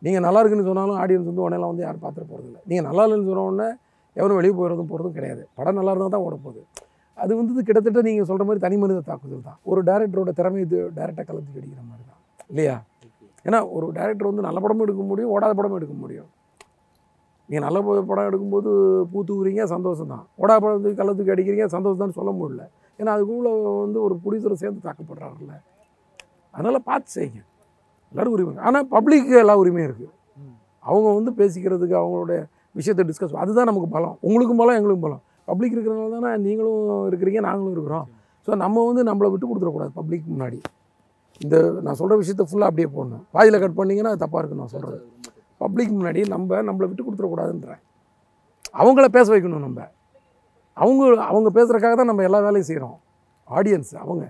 நீங்கள் 0.02 0.24
நல்லா 0.26 0.40
இருக்குன்னு 0.40 0.68
சொன்னாலும் 0.68 0.98
ஆடியன்ஸ் 1.02 1.28
வந்து 1.30 1.42
உடனேலாம் 1.44 1.72
வந்து 1.72 1.84
யாரும் 1.84 2.02
பார்த்துட்டு 2.04 2.30
போகிறதில்ல 2.30 2.60
நீங்கள் 2.70 2.86
நல்லா 2.88 3.02
இல்லைன்னு 3.06 3.28
சொன்ன 3.28 3.44
உடனே 3.48 3.68
எவரும் 4.16 4.38
வெளியே 4.38 4.54
போகிறதும் 4.58 4.88
போகிறதும் 4.90 5.14
கிடையாது. 5.18 5.42
படம் 5.58 5.78
நல்லா 5.78 5.92
இருந்தால் 5.92 6.14
தான் 6.14 6.24
ஓட 6.26 6.36
போகுது 6.44 6.62
அது 7.18 7.32
வந்து 7.38 7.64
கிட்டத்தட்ட 7.68 8.02
நீங்கள் 8.08 8.28
சொல்கிற 8.30 8.44
மாதிரி 8.48 8.62
தனி 8.64 8.76
மனித 8.82 9.02
தாக்குதல் 9.08 9.44
தான். 9.48 9.58
ஒரு 9.70 9.80
டேரக்டரோட 9.88 10.30
திறமை 10.38 10.60
இது 10.66 10.78
டேரெக்டாக 10.98 11.24
கலந்து 11.28 11.58
அடிக்கிற 11.58 11.82
மாதிரி 11.90 12.04
தான். 12.04 12.20
இல்லையா? 12.50 12.76
ஏன்னா 13.44 13.58
ஒரு 13.76 13.86
டேரக்டர் 13.98 14.30
வந்து 14.30 14.44
நல்ல 14.48 14.58
படமும் 14.64 14.84
எடுக்க 14.86 15.04
முடியும் 15.10 15.32
ஓடாத 15.34 15.52
படமும் 15.58 15.78
எடுக்க 15.80 15.94
முடியும். 16.02 16.28
நீங்கள் 17.48 17.64
நல்ல 17.66 17.78
படம் 18.10 18.28
எடுக்கும்போது 18.28 18.70
பூ 19.12 19.18
தூக்குறீங்க 19.28 19.62
சந்தோஷம் 19.74 20.10
தான் 20.14 20.24
ஓடாத 20.42 20.58
படம் 20.64 20.76
வந்து 20.78 20.92
கள்ளத்துக்கு 21.00 21.34
அடிக்கிறீங்க 21.34 21.66
சந்தோஷம் 21.76 22.02
தான் 22.04 22.16
சொல்ல 22.18 22.30
முடியல. 22.38 22.64
ஏன்னா 22.98 23.10
அதுக்குள்ள 23.16 23.50
வந்து 23.84 23.98
ஒரு 24.06 24.14
ப்ரொடியூசரை 24.22 24.56
சேர்ந்து 24.62 24.80
தாக்கப்படுறாருல்ல. 24.86 25.54
அதனால் 26.54 26.86
பார்த்து 26.90 27.10
செய்யுங்க. 27.16 27.40
எல்லாரும் 28.12 28.34
உரிமை 28.36 28.64
ஆனால் 28.68 28.86
பப்ளிக்கு 28.94 29.36
எல்லா 29.44 29.54
உரிமையும் 29.62 29.88
இருக்குது 29.88 30.10
அவங்க 30.84 31.08
வந்து 31.18 31.32
பேசிக்கிறதுக்கு 31.40 31.96
அவங்களோட 32.00 32.32
விஷயத்தை 32.78 33.02
டிஸ்கஸ் 33.10 33.40
அதுதான் 33.42 33.68
நமக்கு 33.70 33.88
பலம். 33.96 34.16
உங்களுக்கும் 34.26 34.60
பலம் 34.62 34.78
எங்களுக்கும் 34.78 35.06
பலம். 35.06 35.22
பப்ளிக் 35.50 35.74
இருக்கிறனால 35.76 36.10
தானே 36.16 36.30
நீங்களும் 36.46 37.06
இருக்கிறீங்க 37.10 37.40
நாங்களும் 37.48 37.74
இருக்கிறோம். 37.76 38.06
ஸோ 38.46 38.56
நம்ம 38.64 38.84
வந்து 38.88 39.02
நம்மளை 39.10 39.28
விட்டு 39.32 39.48
கொடுத்துடக்கூடாது 39.50 39.92
பப்ளிக் 39.98 40.30
முன்னாடி. 40.32 40.58
இந்த 41.40 41.56
நான் 41.86 41.98
சொல்கிற 42.00 42.16
விஷயத்தை 42.22 42.44
ஃபுல்லாக 42.48 42.70
அப்படியே 42.70 42.88
போடணும். 42.96 43.24
பாதியில் 43.34 43.62
கட் 43.64 43.78
பண்ணீங்கன்னா 43.80 44.12
அது 44.14 44.22
தப்பாக 44.24 44.40
இருக்கு 44.42 44.60
நான் 44.62 44.72
சொல்கிறது 44.74 45.00
பப்ளிக் 45.62 45.96
முன்னாடி 45.96 46.20
நம்ம 46.34 46.60
நம்மளை 46.68 46.86
விட்டு 46.88 47.04
கொடுத்துடக்கூடாதுன்றேன். 47.06 47.82
அவங்கள 48.80 49.06
பேச 49.16 49.26
வைக்கணும் 49.32 49.64
நம்ம. 49.66 49.80
அவங்க 50.76 51.02
அவங்க 51.30 51.48
பேசுகிறக்காக 51.56 51.94
தான் 52.00 52.10
நம்ம 52.10 52.22
எல்லா 52.28 52.38
வேலையும் 52.46 52.68
செய்கிறோம் 52.70 52.98
ஆடியன்ஸ் 53.48 53.92
அவங்க. 54.04 54.24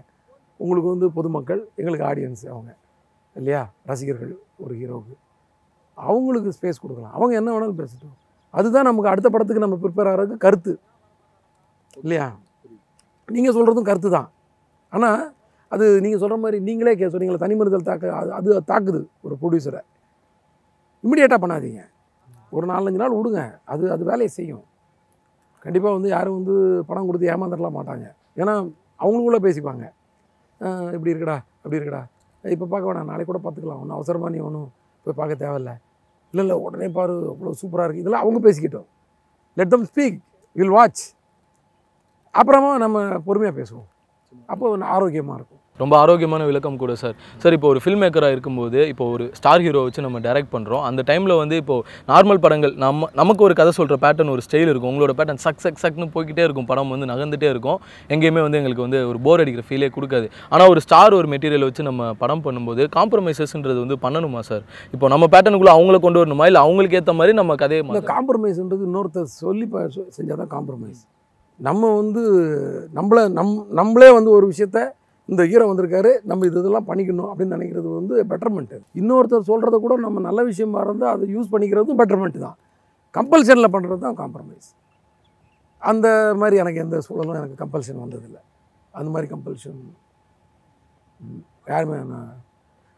உங்களுக்கு 0.62 0.88
வந்து 0.94 1.08
பொதுமக்கள் 1.18 1.60
எங்களுக்கு 1.80 2.06
ஆடியன்ஸ் 2.10 2.44
அவங்க. 2.52 2.70
இல்லையா? 3.36 3.62
ரசிகர்கள் 3.90 4.32
ஒரு 4.62 4.72
ஹீரோவுக்கு 4.80 5.14
அவங்களுக்கு 5.98 6.50
ஸ்பேஸ் 6.56 6.82
கொடுக்கலாம். 6.82 7.14
அவங்க 7.16 7.32
என்ன 7.40 7.50
வேணாலும் 7.54 7.80
பேசட்டும். 7.80 8.16
அதுதான் 8.54 8.88
நமக்கு 8.88 9.10
அடுத்த 9.12 9.28
படத்துக்கு 9.34 9.64
நம்ம 9.64 9.76
ப்ரிப்பேர் 9.82 10.10
ஆகிறதுக்கு 10.10 10.44
கருத்து. 10.46 10.72
இல்லையா? 12.02 12.26
நீங்கள் 13.28 13.54
சொல்கிறதும் 13.56 13.88
கருத்து 13.90 14.10
தான். 14.16 14.28
ஆனால் 14.92 15.20
அது 15.72 15.84
நீங்கள் 16.04 16.20
சொல்கிற 16.22 16.36
மாதிரி 16.44 16.58
நீங்களே 16.68 16.92
கே 17.00 17.06
சொன்னீங்களே 17.12 17.42
தனிமனிதல் 17.44 17.88
தாக்க 17.90 18.14
அது 18.20 18.30
அது 18.38 18.48
தாக்குது 18.72 19.00
ஒரு 19.26 19.34
ப்ரொடியூசரை 19.42 19.80
இமிடியேட்டாக 21.04 21.40
பண்ணாதீங்க. 21.44 21.82
ஒரு 22.56 22.66
நாலஞ்சு 22.72 23.00
நாள் 23.02 23.16
விடுங்க. 23.18 23.42
அது 23.72 23.84
அது 23.94 24.02
வேலையை 24.10 24.30
செய்யும். 24.38 24.64
கண்டிப்பாக 25.64 25.94
வந்து 25.96 26.08
யாரும் 26.16 26.36
வந்து 26.38 26.54
பணம் 26.88 27.08
கொடுத்து 27.08 27.30
ஏமாந்துடலாம் 27.32 27.76
மாட்டாங்க. 27.78 28.06
ஏன்னா 28.40 28.54
அவங்களுக்குள்ளே 29.02 29.40
பேசிப்பாங்க. 29.46 29.84
இப்படி 30.96 31.12
இருக்குடா 31.12 31.38
அப்படி 31.62 31.78
இருக்கடா. 31.78 32.02
இப்போ 32.44 32.66
பார்க்க 32.72 32.90
வேணாம். 32.90 33.08
நாளைக்கு 33.10 33.30
கூட 33.30 33.40
பார்த்துக்கலாம். 33.44 33.80
ஒன்றும் 33.82 33.96
அவசரமாக 33.98 34.30
நீ 34.34 34.40
ஒன்றும் 34.48 34.68
போய் 35.04 35.18
பார்க்க 35.20 35.42
தேவையில்ல. 35.44 35.72
இல்லை 36.32 36.42
இல்லை 36.44 36.56
உடனே 36.66 36.86
பாரு 36.98 37.14
அவ்வளோ 37.32 37.54
சூப்பராக 37.62 37.86
இருக்குது 37.86 38.04
இதெல்லாம் 38.04 38.24
அவங்க 38.24 38.38
பேசிக்கிட்டோம். 38.46 38.86
Let 39.58 39.72
them 39.74 39.86
speak 39.90 40.18
will 40.58 40.74
watch 40.76 41.02
அப்புறமா 42.40 42.70
நம்ம 42.84 42.98
பொறுமையாக 43.26 43.54
பேசுவோம். 43.60 43.88
அப்போ 44.52 44.66
ஆரோக்கியமாக 44.94 45.38
இருக்கும். 45.40 45.61
ரொம்ப 45.80 45.94
ஆரோக்கியமான 46.00 46.42
விளக்கம் 46.48 46.78
கூட 46.80 46.92
சார் 47.02 47.14
சார் 47.42 47.54
இப்போ 47.56 47.68
ஒரு 47.72 47.80
ஃபில்ம் 47.82 48.02
மேக்கராக 48.04 48.34
இருக்கும்போது 48.34 48.80
இப்போ 48.90 49.04
ஒரு 49.14 49.24
ஸ்டார் 49.38 49.62
ஹீரோ 49.66 49.80
வச்சு 49.86 50.04
நம்ம 50.06 50.18
டைரக்ட் 50.26 50.50
பண்ணுறோம் 50.54 50.82
அந்த 50.88 51.00
டைமில் 51.10 51.34
வந்து 51.40 51.56
இப்போ 51.62 51.76
நார்மல் 52.10 52.40
படங்கள் 52.44 52.74
நம்ம 52.84 53.08
நமக்கு 53.20 53.42
ஒரு 53.46 53.54
கதை 53.60 53.72
சொல்கிற 53.78 53.96
பேட்டர்ன் 54.04 54.32
ஒரு 54.34 54.42
ஸ்டைல் 54.46 54.70
இருக்கும். 54.72 54.90
உங்களோட 54.92 55.14
பேட்டர்ன் 55.18 55.42
சக் 55.46 55.62
சக் 55.64 55.80
சக்னு 55.84 56.08
போய்க்கிட்டே 56.16 56.44
இருக்கும். 56.48 56.68
படம் 56.72 56.92
வந்து 56.94 57.08
நகர்ந்துட்டே 57.12 57.48
இருக்கும். 57.54 57.78
எங்கேயுமே 58.14 58.42
வந்து 58.46 58.60
எங்களுக்கு 58.60 58.86
வந்து 58.86 59.00
ஒரு 59.10 59.20
போர் 59.26 59.42
அடிக்கிற 59.44 59.64
ஃபீலே 59.70 59.90
கொடுக்காது. 59.96 60.28
ஆனால் 60.52 60.70
ஒரு 60.74 60.82
ஸ்டார் 60.86 61.18
ஒரு 61.20 61.28
மெட்டீரியல் 61.34 61.66
வச்சு 61.68 61.88
நம்ம 61.90 62.12
படம் 62.22 62.44
பண்ணும்போது 62.46 62.84
காம்ப்ரமைசஸ்ன்றது 62.98 63.78
வந்து 63.84 63.98
பண்ணணுமா 64.06 64.42
சார் 64.50 64.64
இப்போ 64.94 65.08
நம்ம 65.14 65.24
பேட்டர்னுக்குள்ளே 65.34 65.76
அவங்கள 65.78 65.98
கொண்டு 66.06 66.20
வரணுமா? 66.22 66.46
இல்லை 66.52 66.62
அவங்களுக்கு 66.66 66.98
ஏற்ற 67.00 67.14
மாதிரி 67.20 67.34
நம்ம 67.42 67.56
கதையை? 67.64 67.82
காம்ப்ரமைஸ்ன்றது 68.14 68.84
இன்னொருத்தர் 68.90 69.30
சொல்லி 69.42 69.68
செஞ்சால் 70.18 70.40
தான் 70.42 70.54
காம்ப்ரமைஸ் 70.56 71.02
நம்ம 71.60 71.88
வந்து 72.00 72.22
நம்மளை 72.98 73.22
நம் 73.38 73.52
நம்மளே 73.80 74.10
வந்து 74.16 74.30
ஒரு 74.36 74.46
விஷயத்த 74.52 74.80
இந்த 75.28 75.42
ஹீரோ 75.50 75.64
வந்திருக்காரு 75.70 76.10
நம்ம 76.30 76.46
இது 76.48 76.58
இதெல்லாம் 76.62 76.86
பண்ணிக்கணும் 76.90 77.28
அப்படின்னு 77.30 77.56
நினைக்கிறது 77.56 77.88
வந்து 77.98 78.14
பெட்டர்மெண்ட்டு 78.30 78.78
இன்னொருத்தர் 79.00 79.48
சொல்கிறத 79.50 79.76
கூட 79.84 79.94
நம்ம 80.04 80.22
நல்ல 80.28 80.40
விஷயமா 80.50 80.80
இருந்தால் 80.86 81.12
அதை 81.16 81.26
யூஸ் 81.34 81.52
பண்ணிக்கிறதும் 81.52 82.00
பெட்டர்மெண்ட் 82.00 82.38
தான். 82.46 82.56
கம்பல்ஷனில் 83.16 83.72
பண்ணுறது 83.74 84.00
தான் 84.06 84.18
காம்ப்ரமைஸ் 84.22 84.68
அந்த 85.82 86.08
மாதிரி 86.40 86.56
எனக்கு 86.62 86.82
எந்த 86.84 86.96
சூழலும் 87.06 87.38
எனக்கு 87.40 87.56
கம்பல்ஷன் 87.62 88.02
வந்ததில்லை. 88.02 88.42
அந்த 88.98 89.08
மாதிரி 89.14 89.28
கம்பல்ஷன் 89.34 89.80
யாருமே 91.72 91.96
நான் 92.12 92.30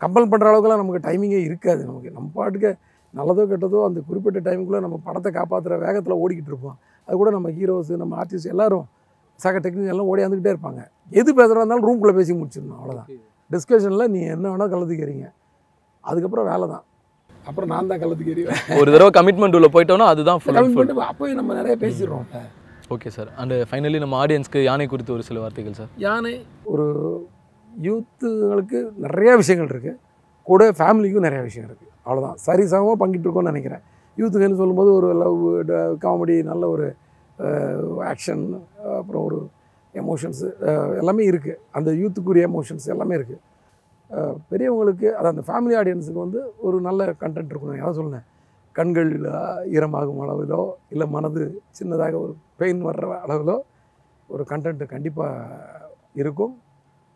கம்பல் 0.00 0.30
பண்ணுற 0.32 0.46
அளவுக்குலாம் 0.50 0.82
நமக்கு 0.82 1.00
டைமிங்கே 1.06 1.40
இருக்காது 1.48 1.82
நமக்கு. 1.90 2.10
நம்ம 2.16 2.26
பாட்டுக்கு 2.38 2.70
நல்லதோ 3.14 3.42
கெட்டதோ 3.50 3.80
அந்த 3.88 3.98
குறிப்பிட்ட 4.08 4.38
டைமுக்குள்ளே 4.46 4.80
நம்ம 4.84 4.96
படத்தை 5.06 5.30
காப்பாற்றுற 5.38 5.74
வேகத்தில் 5.84 6.20
ஓடிக்கிட்டு 6.22 6.50
இருப்போம். 6.52 6.76
அது 7.08 7.14
கூட 7.20 7.30
நம்ம 7.36 7.50
ஹீரோஸு 7.58 7.96
நம்ம 8.02 8.16
ஆர்டிஸ்ட் 8.22 8.52
எல்லாரும் 8.54 8.86
சக 9.42 9.58
டெக்னிக் 9.64 9.92
எல்லாம் 9.94 10.08
ஓடியாந்துக்கிட்டே 10.12 10.52
இருப்பாங்க. 10.54 10.80
எது 11.20 11.30
பேசுகிறா 11.38 11.60
இருந்தாலும் 11.62 11.86
ரூம்குள்ளே 11.88 12.14
பேசி 12.18 12.32
முடிச்சிடணும் 12.40 12.80
அவ்வளோதான் 12.80 13.08
டிஸ்கஷனில் 13.54 14.10
நீ 14.14 14.20
என்ன 14.34 14.46
வேணால் 14.52 14.72
கலந்துக்கிறீங்க. 14.74 15.26
அதுக்கப்புறம் 16.04 16.48
வேலை 16.50 16.66
தான். 16.74 16.84
அப்புறம் 17.48 17.70
நான் 17.72 17.90
தான் 17.92 18.02
கலந்துக்கிறேன். 18.02 18.60
ஒரு 18.80 18.88
தடவை 18.94 19.10
கமிட்மெண்ட் 19.18 19.56
உள்ள 19.58 19.68
போயிட்டோம்னா 19.74 20.06
அதுதான் 20.12 20.40
பண்ணிட்டு 20.44 20.94
அப்போயும் 21.10 21.38
நம்ம 21.40 21.54
நிறைய 21.60 21.76
பேசிடுறோம். 21.84 22.26
ஓகே 22.94 23.10
சார் 23.16 23.30
அண்ட் 23.42 23.54
ஃபைனலி 23.68 23.98
நம்ம 24.04 24.16
ஆடியன்ஸ்க்கு 24.22 24.60
யானை 24.68 24.86
குறித்து 24.92 25.14
ஒரு 25.16 25.22
சில 25.28 25.38
வார்த்தைகள் 25.42 25.78
சார் 25.80 25.90
யானை. 26.06 26.34
ஒரு 26.72 26.86
யூத்துங்களுக்கு 27.88 28.78
நிறைய 29.06 29.30
விஷயங்கள் 29.42 29.70
இருக்குது 29.74 29.98
கூட 30.50 30.64
ஃபேமிலிக்கும் 30.78 31.26
நிறைய 31.28 31.42
விஷயம் 31.48 31.66
இருக்குது 31.68 31.92
அவ்வளோதான் 32.06 32.36
சரிசமமாக 32.46 32.96
பங்கிட்டு 33.02 33.26
இருக்கோம்னு 33.26 33.52
நினைக்கிறேன். 33.52 33.82
யூத்துக்குன்னு 34.18 34.60
சொல்லும்போது 34.60 34.90
ஒரு 34.98 35.08
லவ் 35.22 35.40
காமெடி 36.04 36.36
நல்ல 36.50 36.64
ஒரு 36.74 36.86
ஆக்ஷன் 38.12 38.44
அப்புறம் 38.98 39.24
ஒரு 39.28 39.38
எமோஷன்ஸு 39.94 40.48
எல்லாமே 41.00 41.24
இருக்குது 41.32 41.60
அந்த 41.78 41.90
யூத்துக்குரிய 42.02 42.44
எமோஷன்ஸ் 42.50 42.86
எல்லாமே 42.94 43.16
இருக்குது 43.18 43.42
பெரியவங்களுக்கு 44.50 45.08
அது 45.18 45.28
அந்த 45.32 45.42
ஃபேமிலி 45.48 45.74
ஆடியன்ஸுக்கு 45.80 46.24
வந்து 46.26 46.40
ஒரு 46.66 46.76
நல்ல 46.86 47.04
கண்டென்ட் 47.22 47.52
இருக்கணும் 47.52 47.82
அதான் 47.82 48.00
சொன்னேன் 48.00 48.26
கண்கள் 48.78 49.12
ஈரமாகும் 49.76 50.20
அளவிலோ 50.24 50.62
இல்லை 50.94 51.06
மனது 51.16 51.42
சின்னதாக 51.78 52.14
ஒரு 52.24 52.32
பெயின் 52.60 52.82
வர்ற 52.88 53.06
அளவிலோ 53.26 53.56
ஒரு 54.34 54.42
கண்டென்ட் 54.50 54.82
கண்டிப்பாக 54.92 55.82
இருக்கும். 56.20 56.54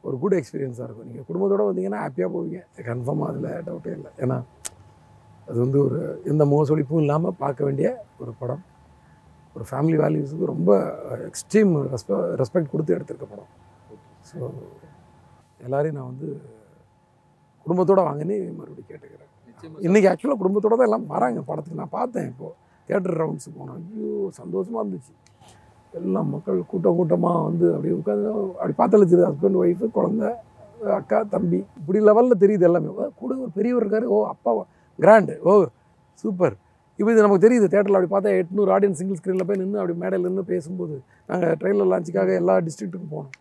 ஒரு 0.04 0.16
குட் 0.22 0.36
எக்ஸ்பீரியன்ஸாக 0.38 0.86
இருக்கும். 0.86 1.08
நீங்கள் 1.10 1.26
குடும்பத்தோடு 1.28 1.68
வந்தீங்கன்னா 1.68 2.00
ஹாப்பியாக 2.04 2.30
போவீங்க. 2.34 2.60
கன்ஃபார்மாக 2.88 3.30
அதில் 3.32 3.48
டவுட்டே 3.68 3.92
இல்லை. 3.98 4.10
ஏன்னா 4.22 4.36
அது 5.48 5.58
வந்து 5.64 5.78
ஒரு 5.86 5.98
எந்த 6.30 6.44
மோசொழிப்பும் 6.54 7.02
இல்லாமல் 7.04 7.36
பார்க்க 7.42 7.68
வேண்டிய 7.68 7.88
ஒரு 8.22 8.32
படம். 8.40 8.62
ஒரு 9.58 9.66
ஃபேமிலி 9.70 9.96
வேல்யூஸுக்கு 10.02 10.52
ரொம்ப 10.54 10.72
எக்ஸ்ட்ரீம் 11.28 11.72
ரெஸ்பெ 11.94 12.16
ரெஸ்பெக்ட் 12.40 12.72
கொடுத்து 12.72 12.94
எடுத்திருக்க 12.96 13.26
படம். 13.32 13.50
ஸோ 14.30 14.38
எல்லாரையும் 15.66 15.96
நான் 15.98 16.10
வந்து 16.12 16.28
குடும்பத்தோடு 17.66 18.02
வாங்கன்னு 18.08 18.36
மறுபடியும் 18.58 18.90
கேட்டுக்கிறேன். 18.90 19.24
இன்றைக்கி 19.86 20.08
ஆக்சுவலாக 20.10 20.38
குடும்பத்தோட 20.40 20.74
தான் 20.80 20.88
எல்லாம் 20.88 21.06
வராங்க 21.14 21.40
படத்துக்கு. 21.48 21.80
நான் 21.80 21.96
பார்த்தேன் 21.96 22.28
இப்போது 22.32 22.54
தியேட்டர் 22.88 23.18
ரவுண்ட்ஸ் 23.22 23.48
போனோம். 23.56 23.80
ஐயோ 23.94 24.12
சந்தோஷமாக 24.40 24.82
இருந்துச்சு. 24.82 25.14
எல்லாம் 26.00 26.30
மக்கள் 26.34 26.60
கூட்டம் 26.70 26.98
கூட்டமாக 27.00 27.40
வந்து 27.48 27.66
அப்படி 27.74 27.90
உட்காந்து 27.98 28.28
அப்படி 28.60 28.76
பார்த்தாலே 28.80 29.08
தெரியுது. 29.10 29.28
ஹஸ்பண்ட் 29.30 29.58
ஒய்ஃபு 29.62 29.88
குழந்த 29.98 30.30
அக்கா 31.00 31.18
தம்பி. 31.34 31.60
இப்படி 31.80 32.00
லெவலில் 32.08 32.42
தெரியுது 32.44 32.66
எல்லாமே. 32.70 32.90
கூட 33.20 33.30
ஒரு 33.44 33.52
பெரியவர் 33.58 33.84
இருக்காரு. 33.84 34.08
ஓ 34.14 34.18
அப்பா 34.34 34.52
கிராண்டு 34.98 35.36
ஓ 35.50 35.54
சூப்பர் 36.24 36.56
இப்போ 36.98 37.10
இது 37.12 37.24
நமக்கு 37.24 37.44
தெரியுது 37.46 37.66
தேட்டரில் 37.72 37.96
அப்படி 37.98 38.10
பார்த்தா 38.12 38.30
எட்நூறு 38.40 38.70
ஆடியன்ஸ் 38.76 38.98
சிங்கிள் 39.00 39.18
ஸ்க்ரீனில் 39.18 39.46
போய் 39.48 39.58
நின்று 39.60 39.78
அப்படி 39.80 39.94
மேடையில் 40.02 40.26
நின்று 40.28 40.44
பேசும்போது 40.52 40.94
நாங்கள் 41.30 41.54
ட்ரெயிலர் 41.60 41.90
லான்ச்சுக்காக 41.90 42.30
எல்லா 42.40 42.54
டிஸ்ட்ரிக்ட்டுக்கும் 42.66 43.12
போனோம். 43.14 43.34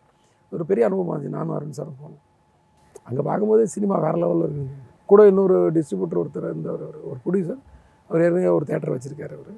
ஒரு 0.52 0.64
பெரிய 0.70 0.82
அனுபவம் 0.88 1.10
ஆச்சு 1.14 1.30
நானும் 1.36 1.54
அருண் 1.56 1.74
சாரும் 1.78 1.98
போனோம். 2.02 2.20
அங்கே 3.08 3.22
பார்க்கும்போதே 3.28 3.64
சினிமா 3.74 3.96
வேறு 4.04 4.18
லெவலில் 4.22 4.44
இருக்குது 4.46 4.76
கூட 5.10 5.20
இன்னொரு 5.30 5.56
டிஸ்ட்ரிபியூட்டர் 5.76 6.20
ஒருத்தர் 6.22 6.46
இந்த 6.56 6.68
ஒரு 6.76 6.86
ஒரு 7.10 7.18
ப்ரொடியூசர் 7.24 7.60
அவர் 8.10 8.22
ஏற்கனவே 8.26 8.52
ஒரு 8.58 8.66
தேட்டர் 8.70 8.94
வச்சுருக்காரு 8.94 9.34
அவர். 9.38 9.54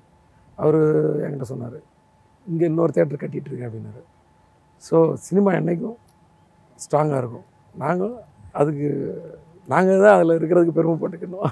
அவர் 0.58 0.78
என்கிட்ட 1.24 1.48
சொன்னார் 1.52 1.78
இங்கே 2.46 2.64
இன்னொரு 2.70 2.92
தேட்டர் 2.98 3.22
கட்டிகிட்டு 3.22 3.50
இருக்கேன் 3.50 3.68
அப்படின்னாரு. 3.70 4.02
ஸோ 4.82 4.96
சினிமா 5.26 5.52
என்றைக்கும் 5.58 5.96
ஸ்ட்ராங்காக 6.84 7.20
இருக்கும். 7.22 7.46
நாங்கள் 7.74 8.14
அதுக்கு 8.60 8.88
நாங்கள் 9.74 10.02
தான் 10.04 10.16
அதில் 10.16 10.36
இருக்கிறதுக்கு 10.38 10.76
பெருமைப்பட்டுக்கணும் 10.78 11.44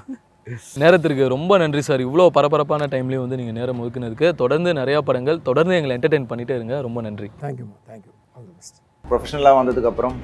நேரத்திற்கு 0.81 1.23
ரொம்ப 1.33 1.53
நன்றி 1.61 1.81
சார். 1.87 2.01
இவ்வளோ 2.07 2.25
பரபரப்பான 2.37 2.87
டைம்லேயும் 2.93 3.23
வந்து 3.25 3.39
நீங்கள் 3.39 3.57
நேரம் 3.59 3.81
ஒதுக்குனதுக்கு 3.83 4.27
தொடர்ந்து 4.41 4.69
நிறையா 4.79 4.99
படங்கள் 5.09 5.41
தொடர்ந்து 5.49 5.77
எங்களை 5.79 5.95
என்டர்டெயின் 5.97 6.29
பண்ணிட்டே 6.31 6.55
இருங்க. 6.59 6.75
ரொம்ப 6.87 7.01
நன்றி. 7.07 7.27
தேங்க்யூம்மா 7.43 7.77
தேங்க்யூ 7.89 8.13
ஆல் 8.35 8.45
தி 8.47 8.53
பெஸ்ட் 8.57 8.77
ப்ரொஃபஷனலாக 9.05 9.57
வந்ததுக்கப்புறம் 9.59 10.15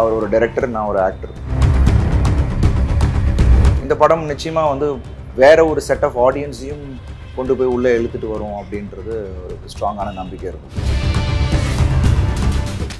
அவர் 0.00 0.16
ஒரு 0.18 0.28
டைரக்டர் 0.34 0.68
நான் 0.76 0.90
ஒரு 0.92 1.00
ஆக்டர் 1.06 1.34
இந்த 3.84 3.94
படம் 4.02 4.24
நிச்சயமாக 4.32 4.72
வந்து 4.72 4.88
வேற 5.42 5.58
ஒரு 5.70 5.80
செட் 5.88 6.04
ஆஃப் 6.08 6.18
ஆடியன்ஸையும் 6.26 6.84
கொண்டு 7.36 7.52
போய் 7.58 7.72
உள்ளே 7.74 7.90
இழுத்துட்டு 7.98 8.28
வரும் 8.34 8.56
அப்படின்றது 8.60 9.14
ஒரு 9.44 9.54
ஸ்ட்ராங்கான 9.72 10.14
நம்பிக்கை 10.20 10.48
இருக்கும். 10.52 10.74